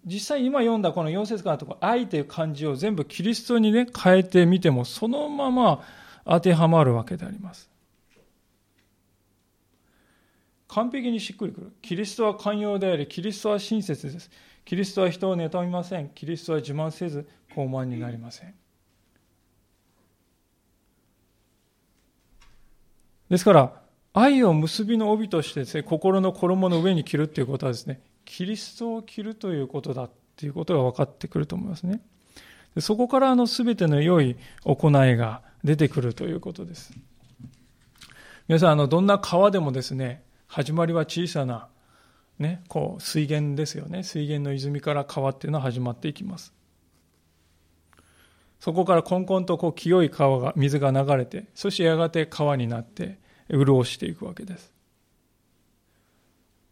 [0.06, 5.84] 実際今読んだこの4節からのところ、愛という漢字を全部キリストにね、変えてみても、そのまま
[6.26, 7.69] 当てはまるわけであります。
[10.70, 11.72] 完璧にしっくりくる。
[11.82, 14.30] キリストは寛容であり、キリストは親切です。
[14.66, 16.10] キリストは人を妬みません。
[16.10, 18.54] キリストは自慢せず、傲慢になりません。
[23.30, 23.82] ですから、
[24.14, 32.02] 愛を結びの帯としてですね、心の衣の上に着るっていうことはですね、キリストを着るということだっていうことが分かってくると思いますね。
[32.78, 36.94] そこからあの全ての良い行いが出てくるということです。
[38.48, 41.68] 皆さん、あの、どんな川でもですね、始まりは小さな、
[42.40, 44.02] ね、こう水源ですよね。
[44.02, 46.54] 水源の泉から川っていうのは始まっていきます。
[48.60, 54.74] そこからこんこんとこう清い川が水が流れてそしてやがて川になって潤していくわけです。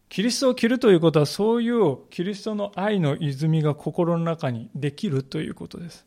[0.08, 6.04] キリストを切るということはそういうキリストの愛の泉が心の中にできるということです。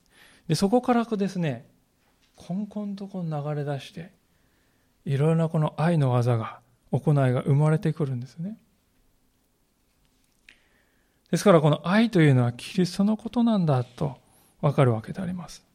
[0.50, 1.66] でそこからですね
[2.36, 4.12] こんこんとこう流れ出して
[5.06, 6.60] いろいろなこの愛の技が
[6.92, 8.58] 行いが生まれてくるんですね。
[11.32, 14.18] ですからこの愛というのはキリストのことなんだと
[14.60, 15.66] わかるわけであります。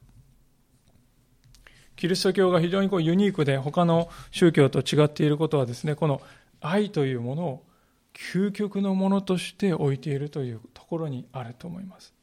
[1.96, 6.20] キリスト教が非常にこうユニークで他の宗教と違っていることはですね、この
[6.60, 7.64] 愛というものを
[8.12, 12.14] 究極のものとして置いているというところにあると思います。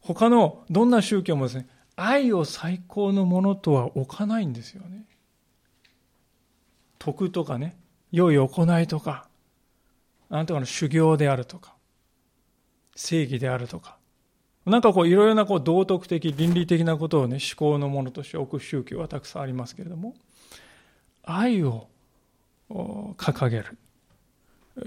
[0.00, 5.06] 他のどんな宗教もですね、愛を最高のものとは置かないんですよね。
[7.00, 7.76] 徳とかね、
[8.12, 9.26] 良い行いとか、
[10.28, 11.74] あなんとかの修行であるとか、
[12.94, 13.96] 正義であるとか、
[14.66, 20.14] なんかこういろいろなこう道徳的、倫理的なことをね、思考のものとして置く宗教はたくさんありますけれども、
[21.22, 21.88] 愛を
[22.68, 23.78] 掲げる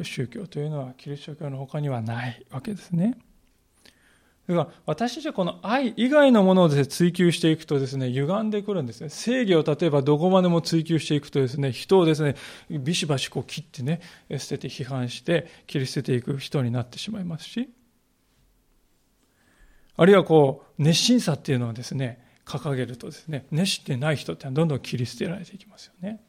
[0.03, 3.17] 宗教というのはキリスト教の他にはないわけですね。
[4.47, 9.07] だから私たちはこの愛以外のものをです、ね、追求していくとですね、歪んでくるんですね。
[9.09, 12.35] 正義を例えばどこまでも追求していくとですね、人をですね、
[12.69, 14.01] ビシバシこう切ってね、
[14.37, 17.69] 捨てて批判して切り捨てていく人になってしまいますし、
[19.95, 26.21] あるいはこう、熱心さっていうのをですね、掲げるとですね、熱してない人ってどんどん切り捨てられていきますよね。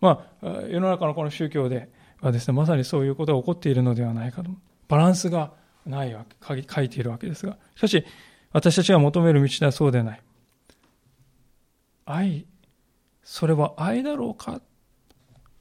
[0.00, 1.90] まあ、世の中のこの宗教で
[2.20, 4.50] はですね、まさにそういうことが起こっているのではないかと。
[4.88, 5.52] バランスが
[5.86, 8.04] ないわけ、書いているわけですが、しかし、
[8.52, 10.22] 私たちが求める道ではそうでない。
[12.04, 12.46] 愛、
[13.22, 14.60] それは愛だろうか？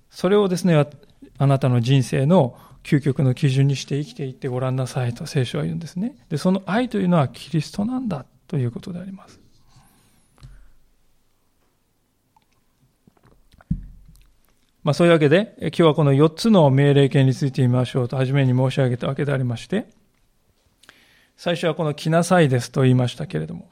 [0.10, 0.88] それをですね、
[1.38, 6.16] あなたの人生の究極の基準にして生きていってごらんなさいと聖書は言うんですね。
[6.30, 9.40] で、その愛というのはキリストなんだということであります。
[14.84, 19.88] まあそういうわけで、今日はこの4つの命令形についてみましょうと初めに申し上げたわけでありまして、
[21.38, 23.70] 最初はこの来なさいですと言いましたけれども、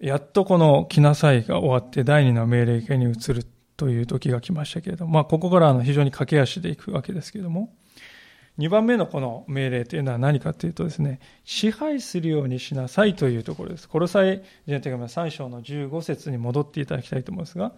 [0.00, 3.44] やっとこの来なさいが終わって第二の命令形に移る
[3.76, 7.72] という時が来ましたけれども、まあここからの非常に駆け足でいくわけですけれども、
[8.58, 13.88] 2番目のこの命令というのは何かというとですね、支配するようにしなさいというところです。
[13.88, 17.72] この際、人手紙3章の15節に戻っていただきたいと思いますが、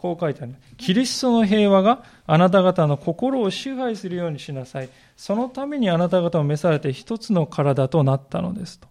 [0.00, 0.54] こう書いてある。
[0.78, 4.88] キリストの平和があなた方の心を支配するようにしなさい。
[5.14, 8.88] そのためにあなた方を召されて一つの体となったのですと。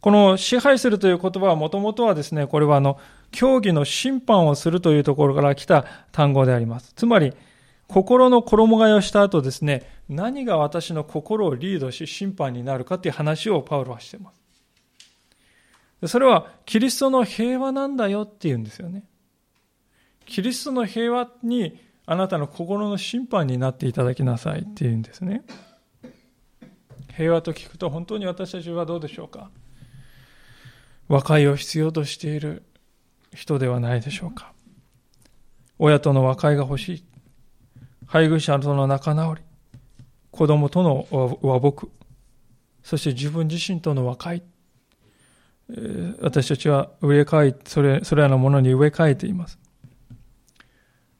[0.00, 2.98] この支配するという言葉はもともとはですね、これはあの、
[3.32, 6.92] 競技の審判をするというところから来た単語であります。
[6.94, 7.32] つまり、
[7.88, 14.43] 心の衣替えをした後ですね、何が私の心をリードし審判になるかという話をパウロはしています。
[16.06, 19.04] それはキリストの平和なんだよって言うんですよね。
[20.26, 25.42] キリストの平和にあなたの心の審判になっていただきなさいって言うんですね。
[27.16, 29.50] 平和と聞くと本当に私たちはどうでしょうか？
[31.08, 32.64] 和解を必要としている
[33.32, 34.52] 人ではないでしょうか？
[35.78, 37.04] 親との和解が欲しい。
[38.06, 39.42] 配偶者との仲直り。
[40.30, 41.90] 子供との和睦。
[42.82, 44.42] そして自分自身との和解。
[46.20, 49.58] 私たちは植え替え、それ、それらのものに植え替えています。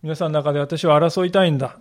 [0.02, 1.78] 皆さんの中で私は争いたいんだ。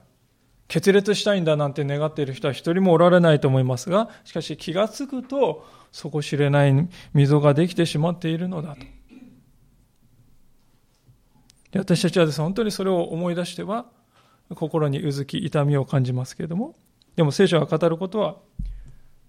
[0.70, 8.86] 決裂したいんだなんて願っている人は一人もおられないと思いますが、しかし気がつくと、底知れない溝ができてしまっているのだと。
[11.80, 13.88] 私たちはです、本当にそれを思い出しては、
[14.56, 16.76] 心にうずき、痛みを感じますけれども、
[17.16, 18.38] でも聖書が語ることは、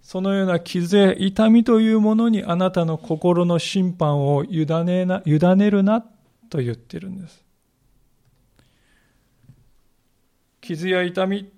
[0.04, 6.02] そのような傷や痛みというものにあなたの心の審判を委ねな委ねるな
[6.50, 7.42] と言ってるんです。
[10.60, 11.50] 傷や痛み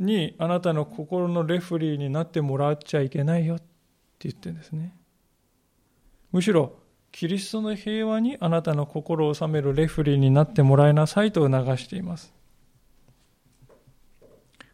[0.00, 3.64] にあなたの心のレフリーになってもらっちゃいけないよって
[4.20, 4.96] 言ってるんですね。
[6.32, 6.78] むしろ、
[7.12, 12.32] キリストの平和にあなたの心を収めるレフリーになってもらいなさいと促しています。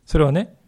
[0.07, 0.60] それはね、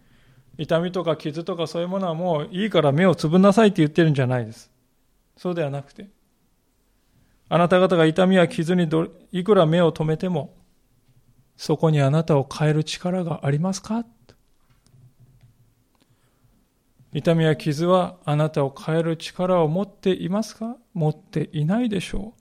[0.59, 4.71] 痛みとか傷とかそういうものはもういいから目をつぶんなさいって言ってるんじゃないです。
[5.37, 6.09] そうではなくて、
[7.49, 10.55] あなた方が痛みや傷にどいくら目を留めても、
[11.57, 14.05] そこにあなたを変える力がありますか？
[17.15, 20.77] 痛みや傷はあなたを変える力を持っていますか？
[20.95, 22.41] 持っていないでしょう。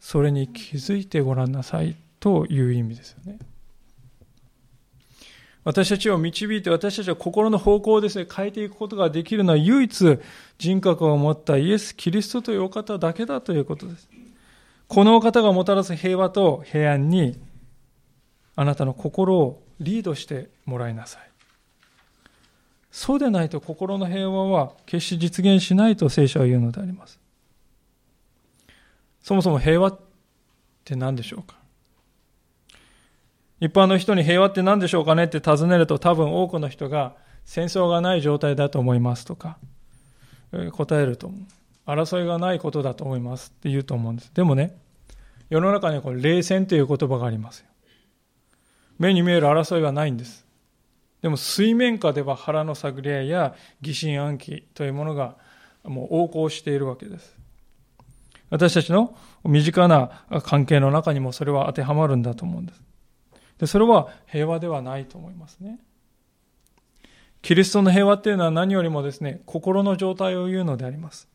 [0.00, 3.38] それに気づいてごらんなさいという意味ですよね。
[5.68, 10.18] 私たちを導いて私たちは心の方向をですね、変えていくことができるのは唯一
[10.56, 14.08] 人格を持ったイエス・キリストというお方だけだということです。
[14.86, 17.38] このお方がもたらす平和と平安に
[18.56, 21.22] あなたの心をリードしてもらいなさい。
[22.90, 27.20] そうでないと心の平和は決して実現しないと聖書は言うのであります。
[29.20, 29.98] そもそも平和っ
[30.82, 31.58] て何でしょうか？
[33.60, 39.58] 一般の人に平和って何でしょうかねって尋ねると多分多くの人が戦争がない状態だと思いますとか、
[40.72, 41.40] 答えると思う。
[41.90, 44.30] 争いがないことだと思いますって言うと思うんです。
[44.34, 44.76] でもね、
[45.48, 47.66] 世の中にはこれ冷戦という言葉がありますよ。
[48.98, 50.44] 目に見える争いはないんです。
[51.22, 55.36] でも水面下では腹の探り合いや疑心暗鬼というものが
[55.84, 57.36] もう横行しているわけです。
[58.50, 62.87] 私たちの身近な関係の中にもそれは当てはまるんだと思うんです。
[63.58, 65.78] で、それは平和ではないと思いますね。
[67.42, 71.28] キリストの平和っていうのは何よりもですね、心の状態を言うのであります。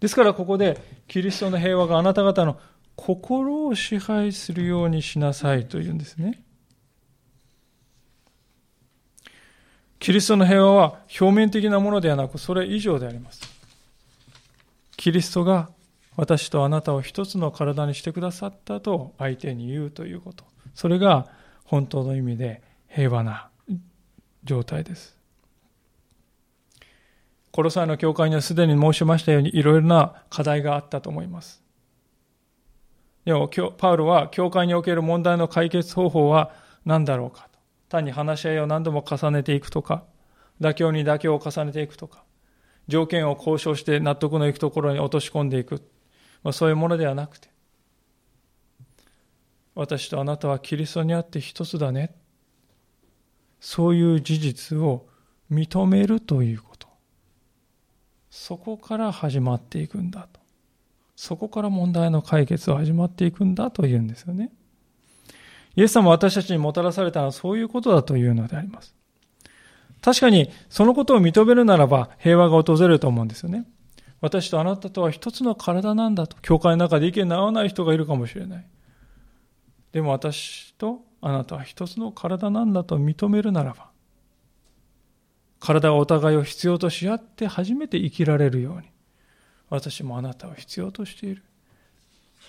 [0.00, 2.58] ですからここで、キリストの平和があなた方の
[2.94, 6.42] 心を支配するようにしなさいというんですね。
[9.98, 13.42] キリストの平和は表面的なものではなく、それ以上であります。
[14.96, 15.70] キリストが
[16.16, 20.44] 私とあなたを一つの体にしてくださったと相手に言うということ。
[20.74, 21.26] それが
[21.64, 23.48] 本当の意味で平和な
[24.44, 25.18] 状態です。
[27.50, 31.62] コロサイの教会にはすでに申しましたようにいろいろな課題があったと思います。
[33.24, 36.52] でも、パウロは教会における問題の解決方法は
[36.84, 37.58] 何だろうかと。
[37.88, 40.04] 単に話し合いを何度も重ねていくとか、
[40.60, 42.24] 妥協に妥協を重ねていくとか、
[42.86, 45.82] 条件を交渉して納得のいくところに落とし込んでいく、
[46.42, 47.48] まあ、そういうものではなくて、
[49.78, 52.12] 私とあなたはキリストにあって一つだね。
[53.60, 55.06] そういう事実を
[55.52, 56.88] 認めるということ。
[58.28, 60.40] そこから始まっていくんだと。
[61.14, 64.50] そこから問題の解決は始まっていくんだというんですよね。
[65.76, 68.96] イエス様は私たちにもたらされたのはそういうことだというのであります。
[70.02, 73.64] 確かにそのことを認めるならば平和が訪れると思うんですよね。
[74.20, 76.36] 私とあなたとは一つの体なんだと。
[76.42, 78.66] 教会の中で意見の合わない人がいるかもしれない。
[79.92, 83.88] でも私とあなたは一つの体なんだと認めるならば、
[85.60, 88.88] 体がお互いを必要とし合って初めて生きられるように、
[89.70, 91.42] 私もあなたを必要としている。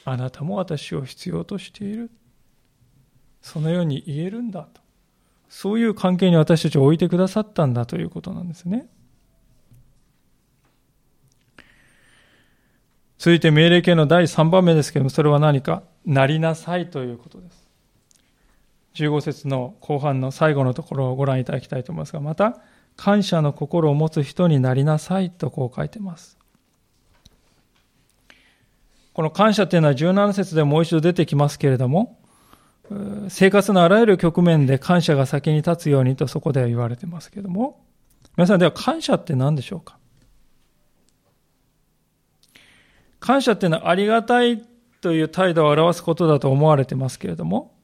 [0.06, 2.12] あなたも私を必要としている。
[3.42, 4.82] そのように言えるんだと。
[5.50, 8.88] そういう関係に私たちを置いてくださったんだということなんですね。
[13.20, 17.68] 続いて命令形の第3番目ですけれども、それは何か、なりなさいということです。
[18.96, 22.60] 15節の後半の最後のところをご覧いただきたいと思いますが、また、
[22.96, 26.38] 感謝の心を持つ人になりなさいとこう書いてます。
[29.12, 32.18] この感謝というのは17節でもう一度出てきますけれども、
[33.28, 37.86] 生活のあらゆる局面で感謝が先に立つようにとそこでは言われてますけれども、
[38.38, 39.99] 皆さんでは感謝って何でしょうか？
[43.20, 44.64] 感謝っていうのはありがたい
[45.02, 47.76] という態度を表すことだと思われてますけれども、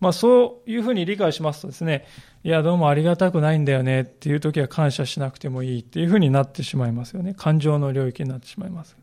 [0.00, 2.06] まあそういうふうに理解しますとですね、
[2.44, 7.34] いやどうもありがたくないんだよねっていう時は感謝しなくてもいいっていうふうになってしまいますよね。
[7.34, 8.96] 感情の領域になってしまいます。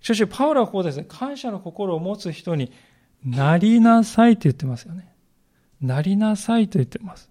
[0.00, 2.72] しかし、パウロはこうですね、感謝の心を持つ人に
[3.24, 5.12] なりなさいと言ってますよね。
[5.82, 7.30] なりなさいと言ってます。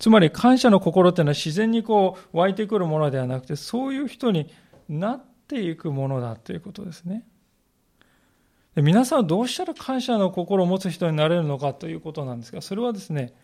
[0.00, 4.50] つまり感謝の心っていうのは自然にこう湧いてくるものではなくて、そういう人に
[4.98, 7.26] なっていくものだということですね。
[8.74, 13.34] で皆さんはどうしたら感謝の心を持つ人になれるのかということなんですが、それはですね、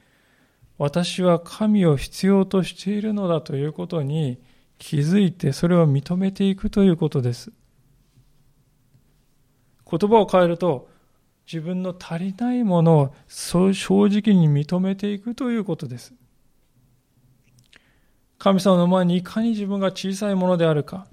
[0.79, 4.39] 私は神を必要としているのだということに
[4.79, 7.53] 気づいて、それを認めていくということです。
[9.89, 10.89] 言葉を変えると、
[11.47, 16.13] 自分の足りないものを正直に認めていくということです。
[18.39, 21.07] 神様の前にいかに自分が小さいものであるか、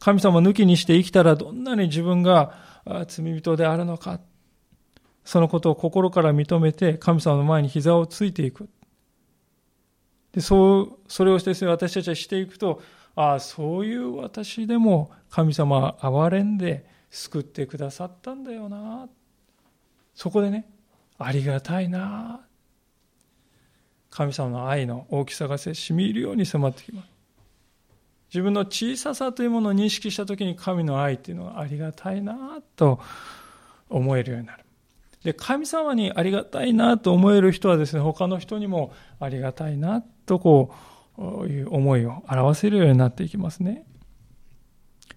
[0.00, 2.54] 神様抜きにして生きたらどんなに自分が
[3.06, 4.18] 罪人であるのか、
[5.24, 8.68] そのことを心から認めて神様の前に膝をついていく。
[10.32, 12.82] でそう、それをして私たちはしていくと、
[13.14, 19.08] ああ、そういう私でも神様は憐れんで救ってくださったんだよな。
[20.14, 20.70] そこでね、
[21.18, 22.40] ありがたいな。
[24.08, 27.19] 神様の愛の大きさがしみ入るように迫ってきます。
[28.32, 33.00] 自分の小ささというものを認識した時に神の愛というのはありがたいなと
[33.88, 34.64] 思えるようになる。
[35.24, 40.72] で、神様にありがたいなと思える人はですね、他の人にもありがたいなとこ
[41.18, 43.84] ういう思いを表せるようになっていきますね。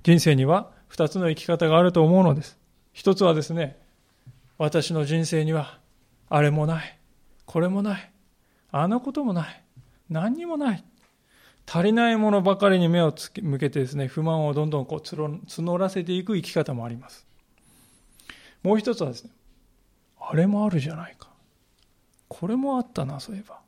[0.03, 2.57] 人生には二つの生き方があると思うのです。
[2.91, 3.78] 一つはですね、
[4.57, 5.80] 私の人生には
[6.30, 6.99] あれもない、
[7.45, 8.11] これもない、
[8.72, 9.64] あのこともない、
[10.09, 10.84] 何にもない。
[11.66, 17.26] 足りないものばかりに目を向けてですね、不満をどんどんこう募らせていく生き方もあります。
[18.61, 19.32] もう一つはですね、
[20.20, 21.30] あれもあるじゃないか。
[22.28, 23.59] これもあったな、そういえば。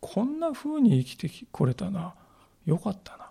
[0.00, 2.14] こんな風に生きてこれたな。
[2.66, 3.30] よかったな。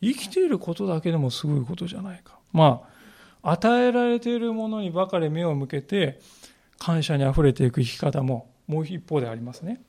[0.00, 2.38] 生きていることだけでもすごいことじゃないか。
[2.52, 2.82] ま
[3.42, 6.20] あ、与えられているものにばかり目を向けて、
[6.78, 9.80] 感謝にあふれていく生き方ももう一方でありますね。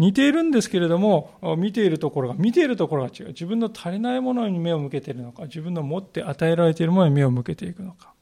[0.00, 3.26] 似ているんですけれども、見ているところが、見ているところが違う。
[3.28, 8.14] 自分の足りないものに目を向けているのか、自分の持って与えられているものに目を向けていくのか。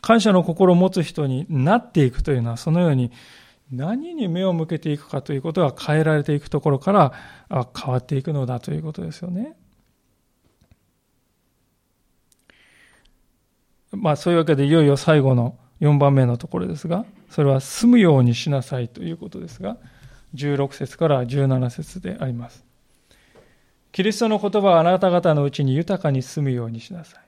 [0.00, 3.12] 感謝の心を持つ人になっていくというのは、そのように
[3.70, 7.12] 何に目を向けていくかということが変えられていくところから
[7.74, 9.56] 変わっていくのだということですよね。
[13.92, 19.76] まあそういうわけでいよいよ最後の4番目のところですが、それは住むようにしなさいということですが、
[20.34, 22.64] 16節から17節であります。
[23.92, 27.20] キリストの言葉はあなた方のうちに豊かに住むようにしなさい。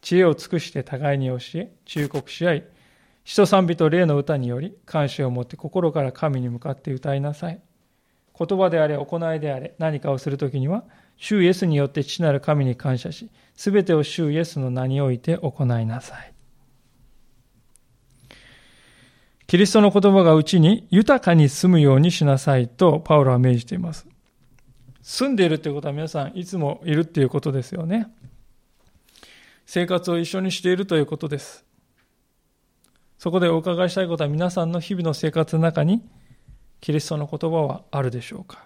[0.00, 2.64] 知恵を尽くして互いに教え、忠告し合い、
[3.24, 7.60] 人賛美と霊の歌により、感謝を持って心から神に向かって歌いなさい。
[8.38, 10.84] 言葉であれ、行いであれ、何かをするときには、
[11.16, 16.35] 主イエスによって父なる神に感謝し、すべてを主イエスの名において行いなさい。
[19.46, 24.06] キリストの言葉がうちに豊かに住むようにしなさいとパウロは命じています。
[25.02, 28.08] 住んでいるということは皆さんいつもいるっていうことですよね。
[29.64, 31.64] 生活を一緒にしているということです。
[33.18, 36.02] そこでお伺いしたいことは皆さんの日々の生活の中に
[36.80, 38.64] キリストの言葉はあるでしょうか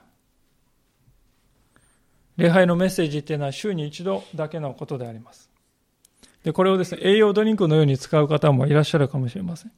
[2.36, 5.50] 礼拝のメッセージっていうのは週に一度だけのことであります。
[6.42, 9.72] で、これをですね、栄養ドリンクのように使う方もいらっしゃるかもしれません。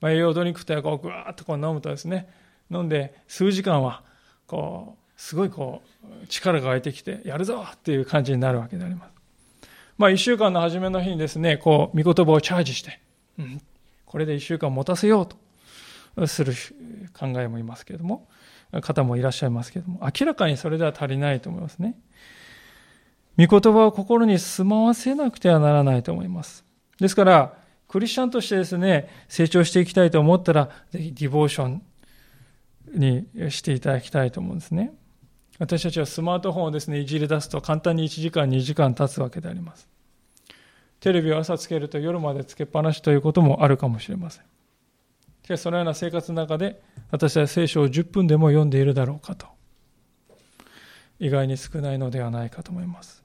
[0.00, 2.28] まあ、栄養ドリンクってこうぐわっとこう飲むとですね、
[2.70, 4.02] 飲んで数時間は
[4.46, 5.82] こう、すごいこ
[6.22, 9.12] う、力が湧いてきて、やるぞっていう感じになるわけであります。
[9.96, 13.00] まあ、一週間の初めの日にですね、こう、御言葉をチャージして、
[13.38, 13.62] うん、
[14.06, 15.26] これで一週間持たせよう
[16.16, 16.52] とする
[17.18, 18.28] 考えもいますけれども、
[18.80, 21.96] 方もいらっしゃいますけれども、明らかにそれでは足りないと思いますね。
[23.38, 26.64] 御言葉を心に住まわせなくてはならないと思います。
[26.98, 31.82] ですから、クリスチャンとしてですね、成長していきたいと思ったら、ぜひディボーション
[32.92, 34.92] にしていただきたいと思うんですね。
[35.58, 39.88] 私たちはスマートフォンをですね、いじり出すと簡単に1時間、2時間経つわけであります。
[41.00, 44.44] テレビを朝つけると夜までつけっぱなしということもあるかもしれません。
[45.44, 46.80] しかしそのような生活の中で
[47.10, 49.46] 私は聖書を10分でも読んでいるだろうかと。
[51.20, 53.23] 意外に少ないのではないかと思います。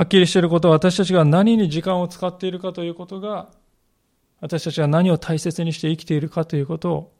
[0.00, 3.50] はっきりしていることは私たちが何に時間を使っているかということが
[4.40, 7.12] 私たちが何を大切にして生きているかということを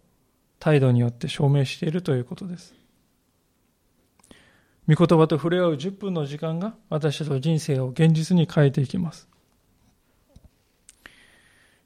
[0.59, 2.73] 態度によって証明しているということです。
[4.89, 9.29] 御言葉と触れ合う10分の時間が私たちの人生を現実に変えていきます。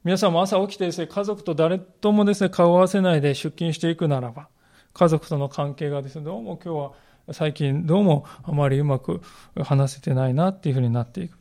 [0.05, 4.47] 皆さんも朝起きてですね、家族と誰ともですね、顔を合わせないで出勤していくならば、
[4.93, 6.91] 家族との関係がですね、どうも今日は
[7.31, 9.21] 最近どうもあまりうまく
[9.63, 11.37] 話せてないなっていうふうになっていく。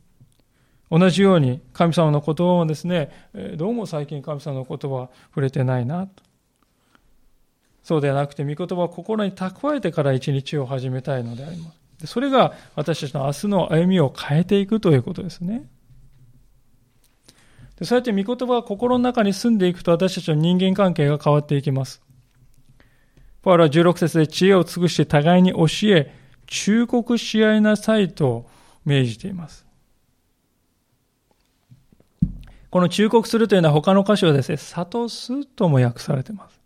[0.90, 3.10] 同じように神様の言葉もですね、
[3.56, 6.22] どうも最近神様の言葉は触れてないなと。
[7.82, 11.70] そうではなくて、御言葉を心に蓄えてから一日を始めたいのでありま
[12.00, 12.06] す。
[12.06, 15.66] それが私たちの明日の歩みを変えていくということですね。
[17.78, 22.02] でそうやって御言葉が心の中に住んでいくと私たちの人間関係が変わっていきます。
[23.44, 26.10] パウロは16節で知恵を尽くして互いに教え、
[26.46, 28.48] 忠告し合いなさいと
[28.86, 29.66] 命じています。
[32.70, 36.58] この忠告するというのは他の箇所はですね、諭すとも訳されています。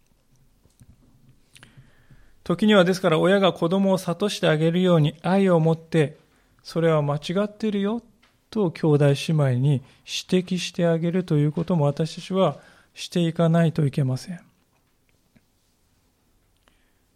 [2.44, 6.16] 時にはですから親が子供を諭してあげるように愛を持って、
[6.62, 8.02] それは間違ってるよ
[8.50, 9.82] と兄弟姉妹に
[10.30, 12.58] 指摘してあげるということも私たちは
[12.94, 14.47] していかないといけません。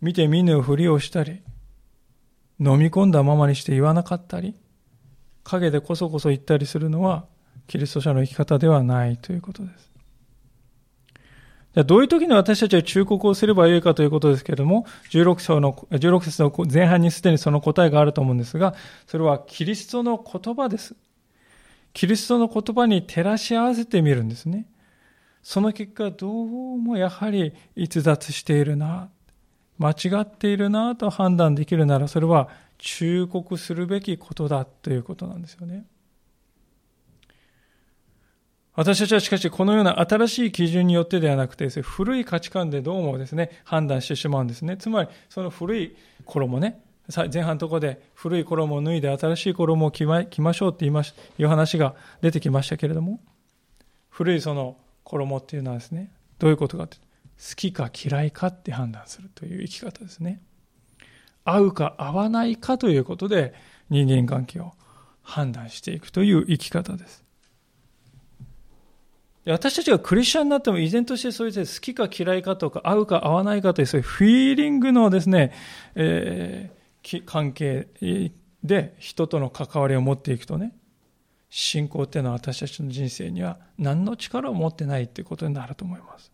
[0.03, 1.43] 見て見ぬふりをしたり、
[2.59, 4.57] 飲み込んだままにして言わなかったり、
[5.45, 7.25] 陰でこそこそ言ったりするのは、
[7.69, 9.93] キリスト者の生き方ではないということです。
[11.75, 18.75] じゃあどういう時に私たちは忠告をすればよいかということですけれども、16章の、16節の前半にすでにその答えがあると思うんですが、
[19.07, 20.97] それはキリストの言葉です。
[21.93, 24.67] キリストの言葉に照らし合わせてみるんですね。
[25.43, 29.11] その結果、どうもやはり逸脱しているな。
[29.79, 32.49] 間違っているなと判断できるなら、それは
[32.79, 35.87] 忠告するべきことだということなんですよね。
[38.75, 44.79] 私たちはしかしこのような新しい基準によってではなくてですね、古い価値観でどうもですね、判断してしまうんですね。
[44.79, 46.81] つまり、その古い衣ね、
[47.33, 53.21] 前半のところで古い衣を脱いで新しい衣を着ま着ましょうって言いましいう話が出てきましたけれども、
[54.09, 56.97] 古いその衣っていうのはですね、どういうことかって
[57.43, 60.41] 好きか嫌いかって判断するという生き方ですね。
[61.45, 63.53] 合うか合わないかということで
[63.91, 64.75] 人間関係を
[65.23, 67.25] 判断していくという生き方です。
[69.45, 75.53] 私たちがクリスチャンになっても依然としてそういう好きか嫌いかとか合うか合わないかというそういうフィーリングのですね、
[75.97, 77.89] えー、関係
[78.63, 80.77] で人との関わりを持っていくとね、
[81.51, 86.32] 信仰っていうのは私たちの人生には何の力を持ってないっていうことになると思います。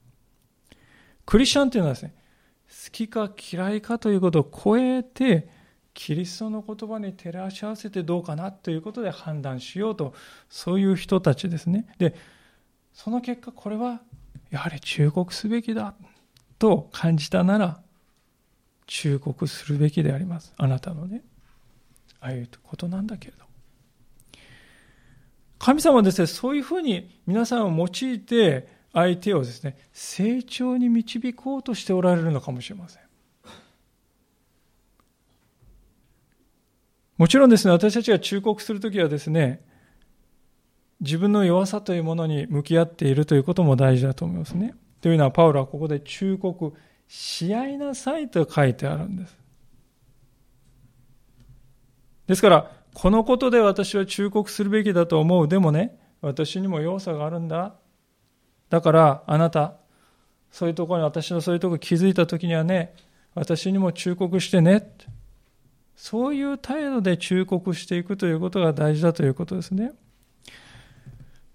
[1.29, 2.15] クリスチャンというのはですね、
[2.71, 5.47] 好きか嫌いかということを超えて、
[5.93, 10.15] キリストの言葉に照らし合わせてどうかなということで判断しようと、
[10.49, 11.87] そういう人たちですね。
[11.99, 12.15] で、
[12.95, 14.01] その結果、これは
[14.49, 15.93] やはり忠告すべきだ
[16.59, 17.83] と感じたなら、
[18.87, 20.55] 忠告するべきであります。
[20.57, 21.21] あなたのね、
[22.21, 23.45] ああいうことなんだけれど。
[25.59, 33.03] 神様はですね、そういうふうに皆さんを用いて、相手をですね、成長に導こうとしておられるのかもしれません。
[37.17, 39.65] もちろんですね、私たちが忠告するときはですね、
[41.01, 44.75] 自分の弱さというものに向き合っているということも大事だと思いますね。
[45.01, 46.75] というのは、パウロはここで忠告
[47.09, 49.37] し合いなさいと書いてあるんです。
[52.29, 55.49] ですから、このことで私は忠告するべきだと思う。
[55.49, 57.75] でもね、私にも要素があるんだ。
[58.71, 59.75] だから、あなた、
[60.51, 62.95] そういうところに私のそういうところに気づいたときにはね、
[63.35, 64.91] 私にも忠告してね。
[65.95, 69.93] そういう態度で忠告していくということが大事だということですね。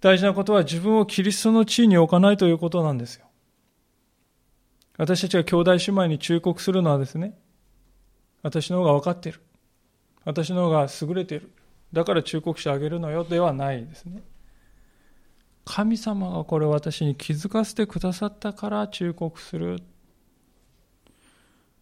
[0.01, 3.25] 大事なことは自分をキリストの地位に置かないということなんですよ。
[4.97, 7.37] 私たちが兄弟姉妹に忠告するのはですね、
[8.41, 9.41] 私の方が分かっている。
[10.25, 11.51] 私の方が優れている。
[11.93, 14.23] だから忠告してあげるのよではないですね。
[15.65, 19.77] 神様がこれ私に気づかせてくださったから忠告する。
[19.77, 19.83] で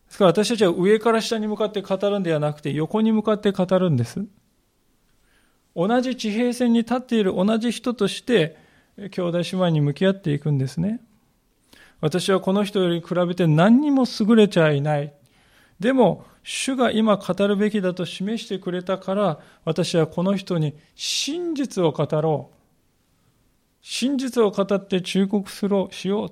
[0.10, 4.26] すから私たちは上から下に向かって語るんではなくて横に向かって語るんです。
[5.76, 8.58] 同じ地平線に立っている同じ人として
[8.98, 11.02] 兄弟姉妹に向き合っていくんですね。
[12.02, 15.14] 私はこの人より比べて何にも優れちゃいない。
[15.80, 22.61] でも、主が今語るべきだと示してくれたから、私はこの人に真実を語ろう。
[23.82, 26.32] 真実を語って忠告するしよう。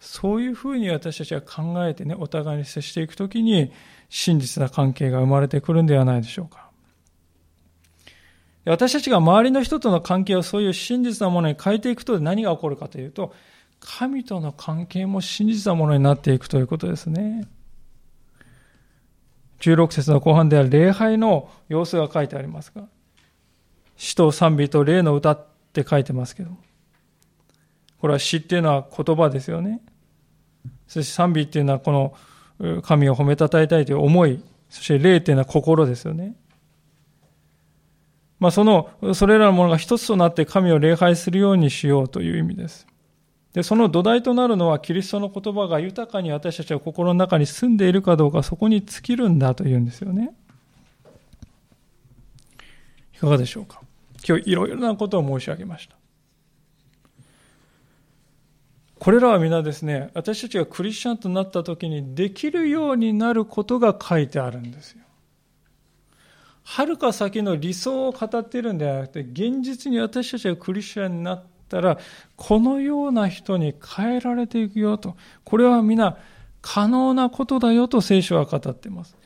[0.00, 3.72] そういうふうに私たちは考えてね、お互いに接していくときに、
[4.08, 6.68] 真実な関係が生まれてくるんではないでしょうか。
[8.64, 13.34] 私たちが周りの人との関係をそういう真実なものに変えていくと何が起こるかというと、
[13.80, 17.48] 神との関係も真実なものになっていくということですね。
[19.60, 22.84] 16節の後半では礼拝の様子が書いてありますが、
[23.96, 25.38] 死と賛美と霊の歌
[25.78, 26.50] って書いてますけど
[28.00, 29.80] これは死っていうのは言葉ですよね。
[30.86, 36.34] そして賛美っていうのはこの神を褒めたたえたいという思い、そして霊っていうのは心ですよね。
[38.38, 42.86] まあその、それらのものが一つとなって神を礼拝するようにしようという意味です。
[43.52, 50.30] で、その土台となるのは、キリストの言葉が豊かに私たちは心の中に住んでいるかどうか、そこに尽きるんだというんですよね。
[53.14, 53.80] いかがでしょうか？
[54.26, 55.96] 今日いろいろなことを申し上げました。
[58.98, 65.02] これらは皆ですね、私たちがクリスチャンとなった時にできるようになることが書いてあるんですよ。
[66.64, 71.98] はるか先の理想を語っているんではなくて、現実に私たちがクリスチャンになったら、
[72.36, 75.16] このような人に変えられていくよと。
[75.44, 76.18] これは皆
[76.60, 79.16] 可能なことだよと聖書は語っています。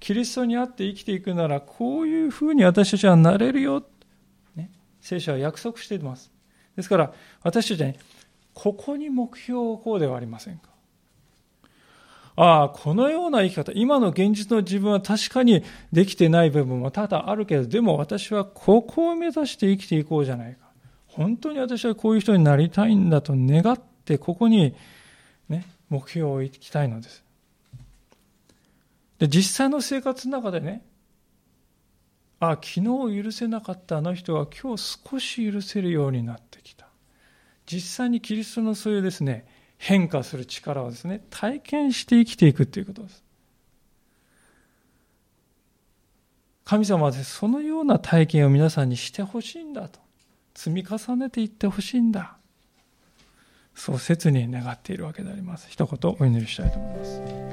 [0.00, 3.82] キリストにあって生きていくなら、こういうふうに私たちはなれるよ。
[5.00, 6.30] 聖書は約束しています。
[6.76, 7.98] ですから、私たちは、ね、
[8.54, 10.70] ここに目標をこうではありませんか？
[12.36, 20.70] ああ、このような生き方、今の現実の自分は確かにできてない部分も多々あるけど、でも私はここを目指して生きていこうじゃないか。
[21.06, 24.74] 本当に私はこういう人になりたいんだと願って、ここに、
[25.48, 27.24] ね、目標を置きたいのです。
[29.18, 30.82] で、実際の生活の中でね、
[32.40, 36.86] あ、昨日許せなかったあの人が今日少し許せるようになってきた。
[37.66, 39.46] 実際にキリストのそういうですね、
[39.78, 43.22] 変化する力をですね、体験して生きていくということです。
[46.64, 50.00] 神様はそのような体験を皆さんにしてほしいんだと。
[50.54, 52.36] 積み重ねていってほしいんだ
[53.74, 57.49] そう切に願っているわけであります一言お祈りしたいと思います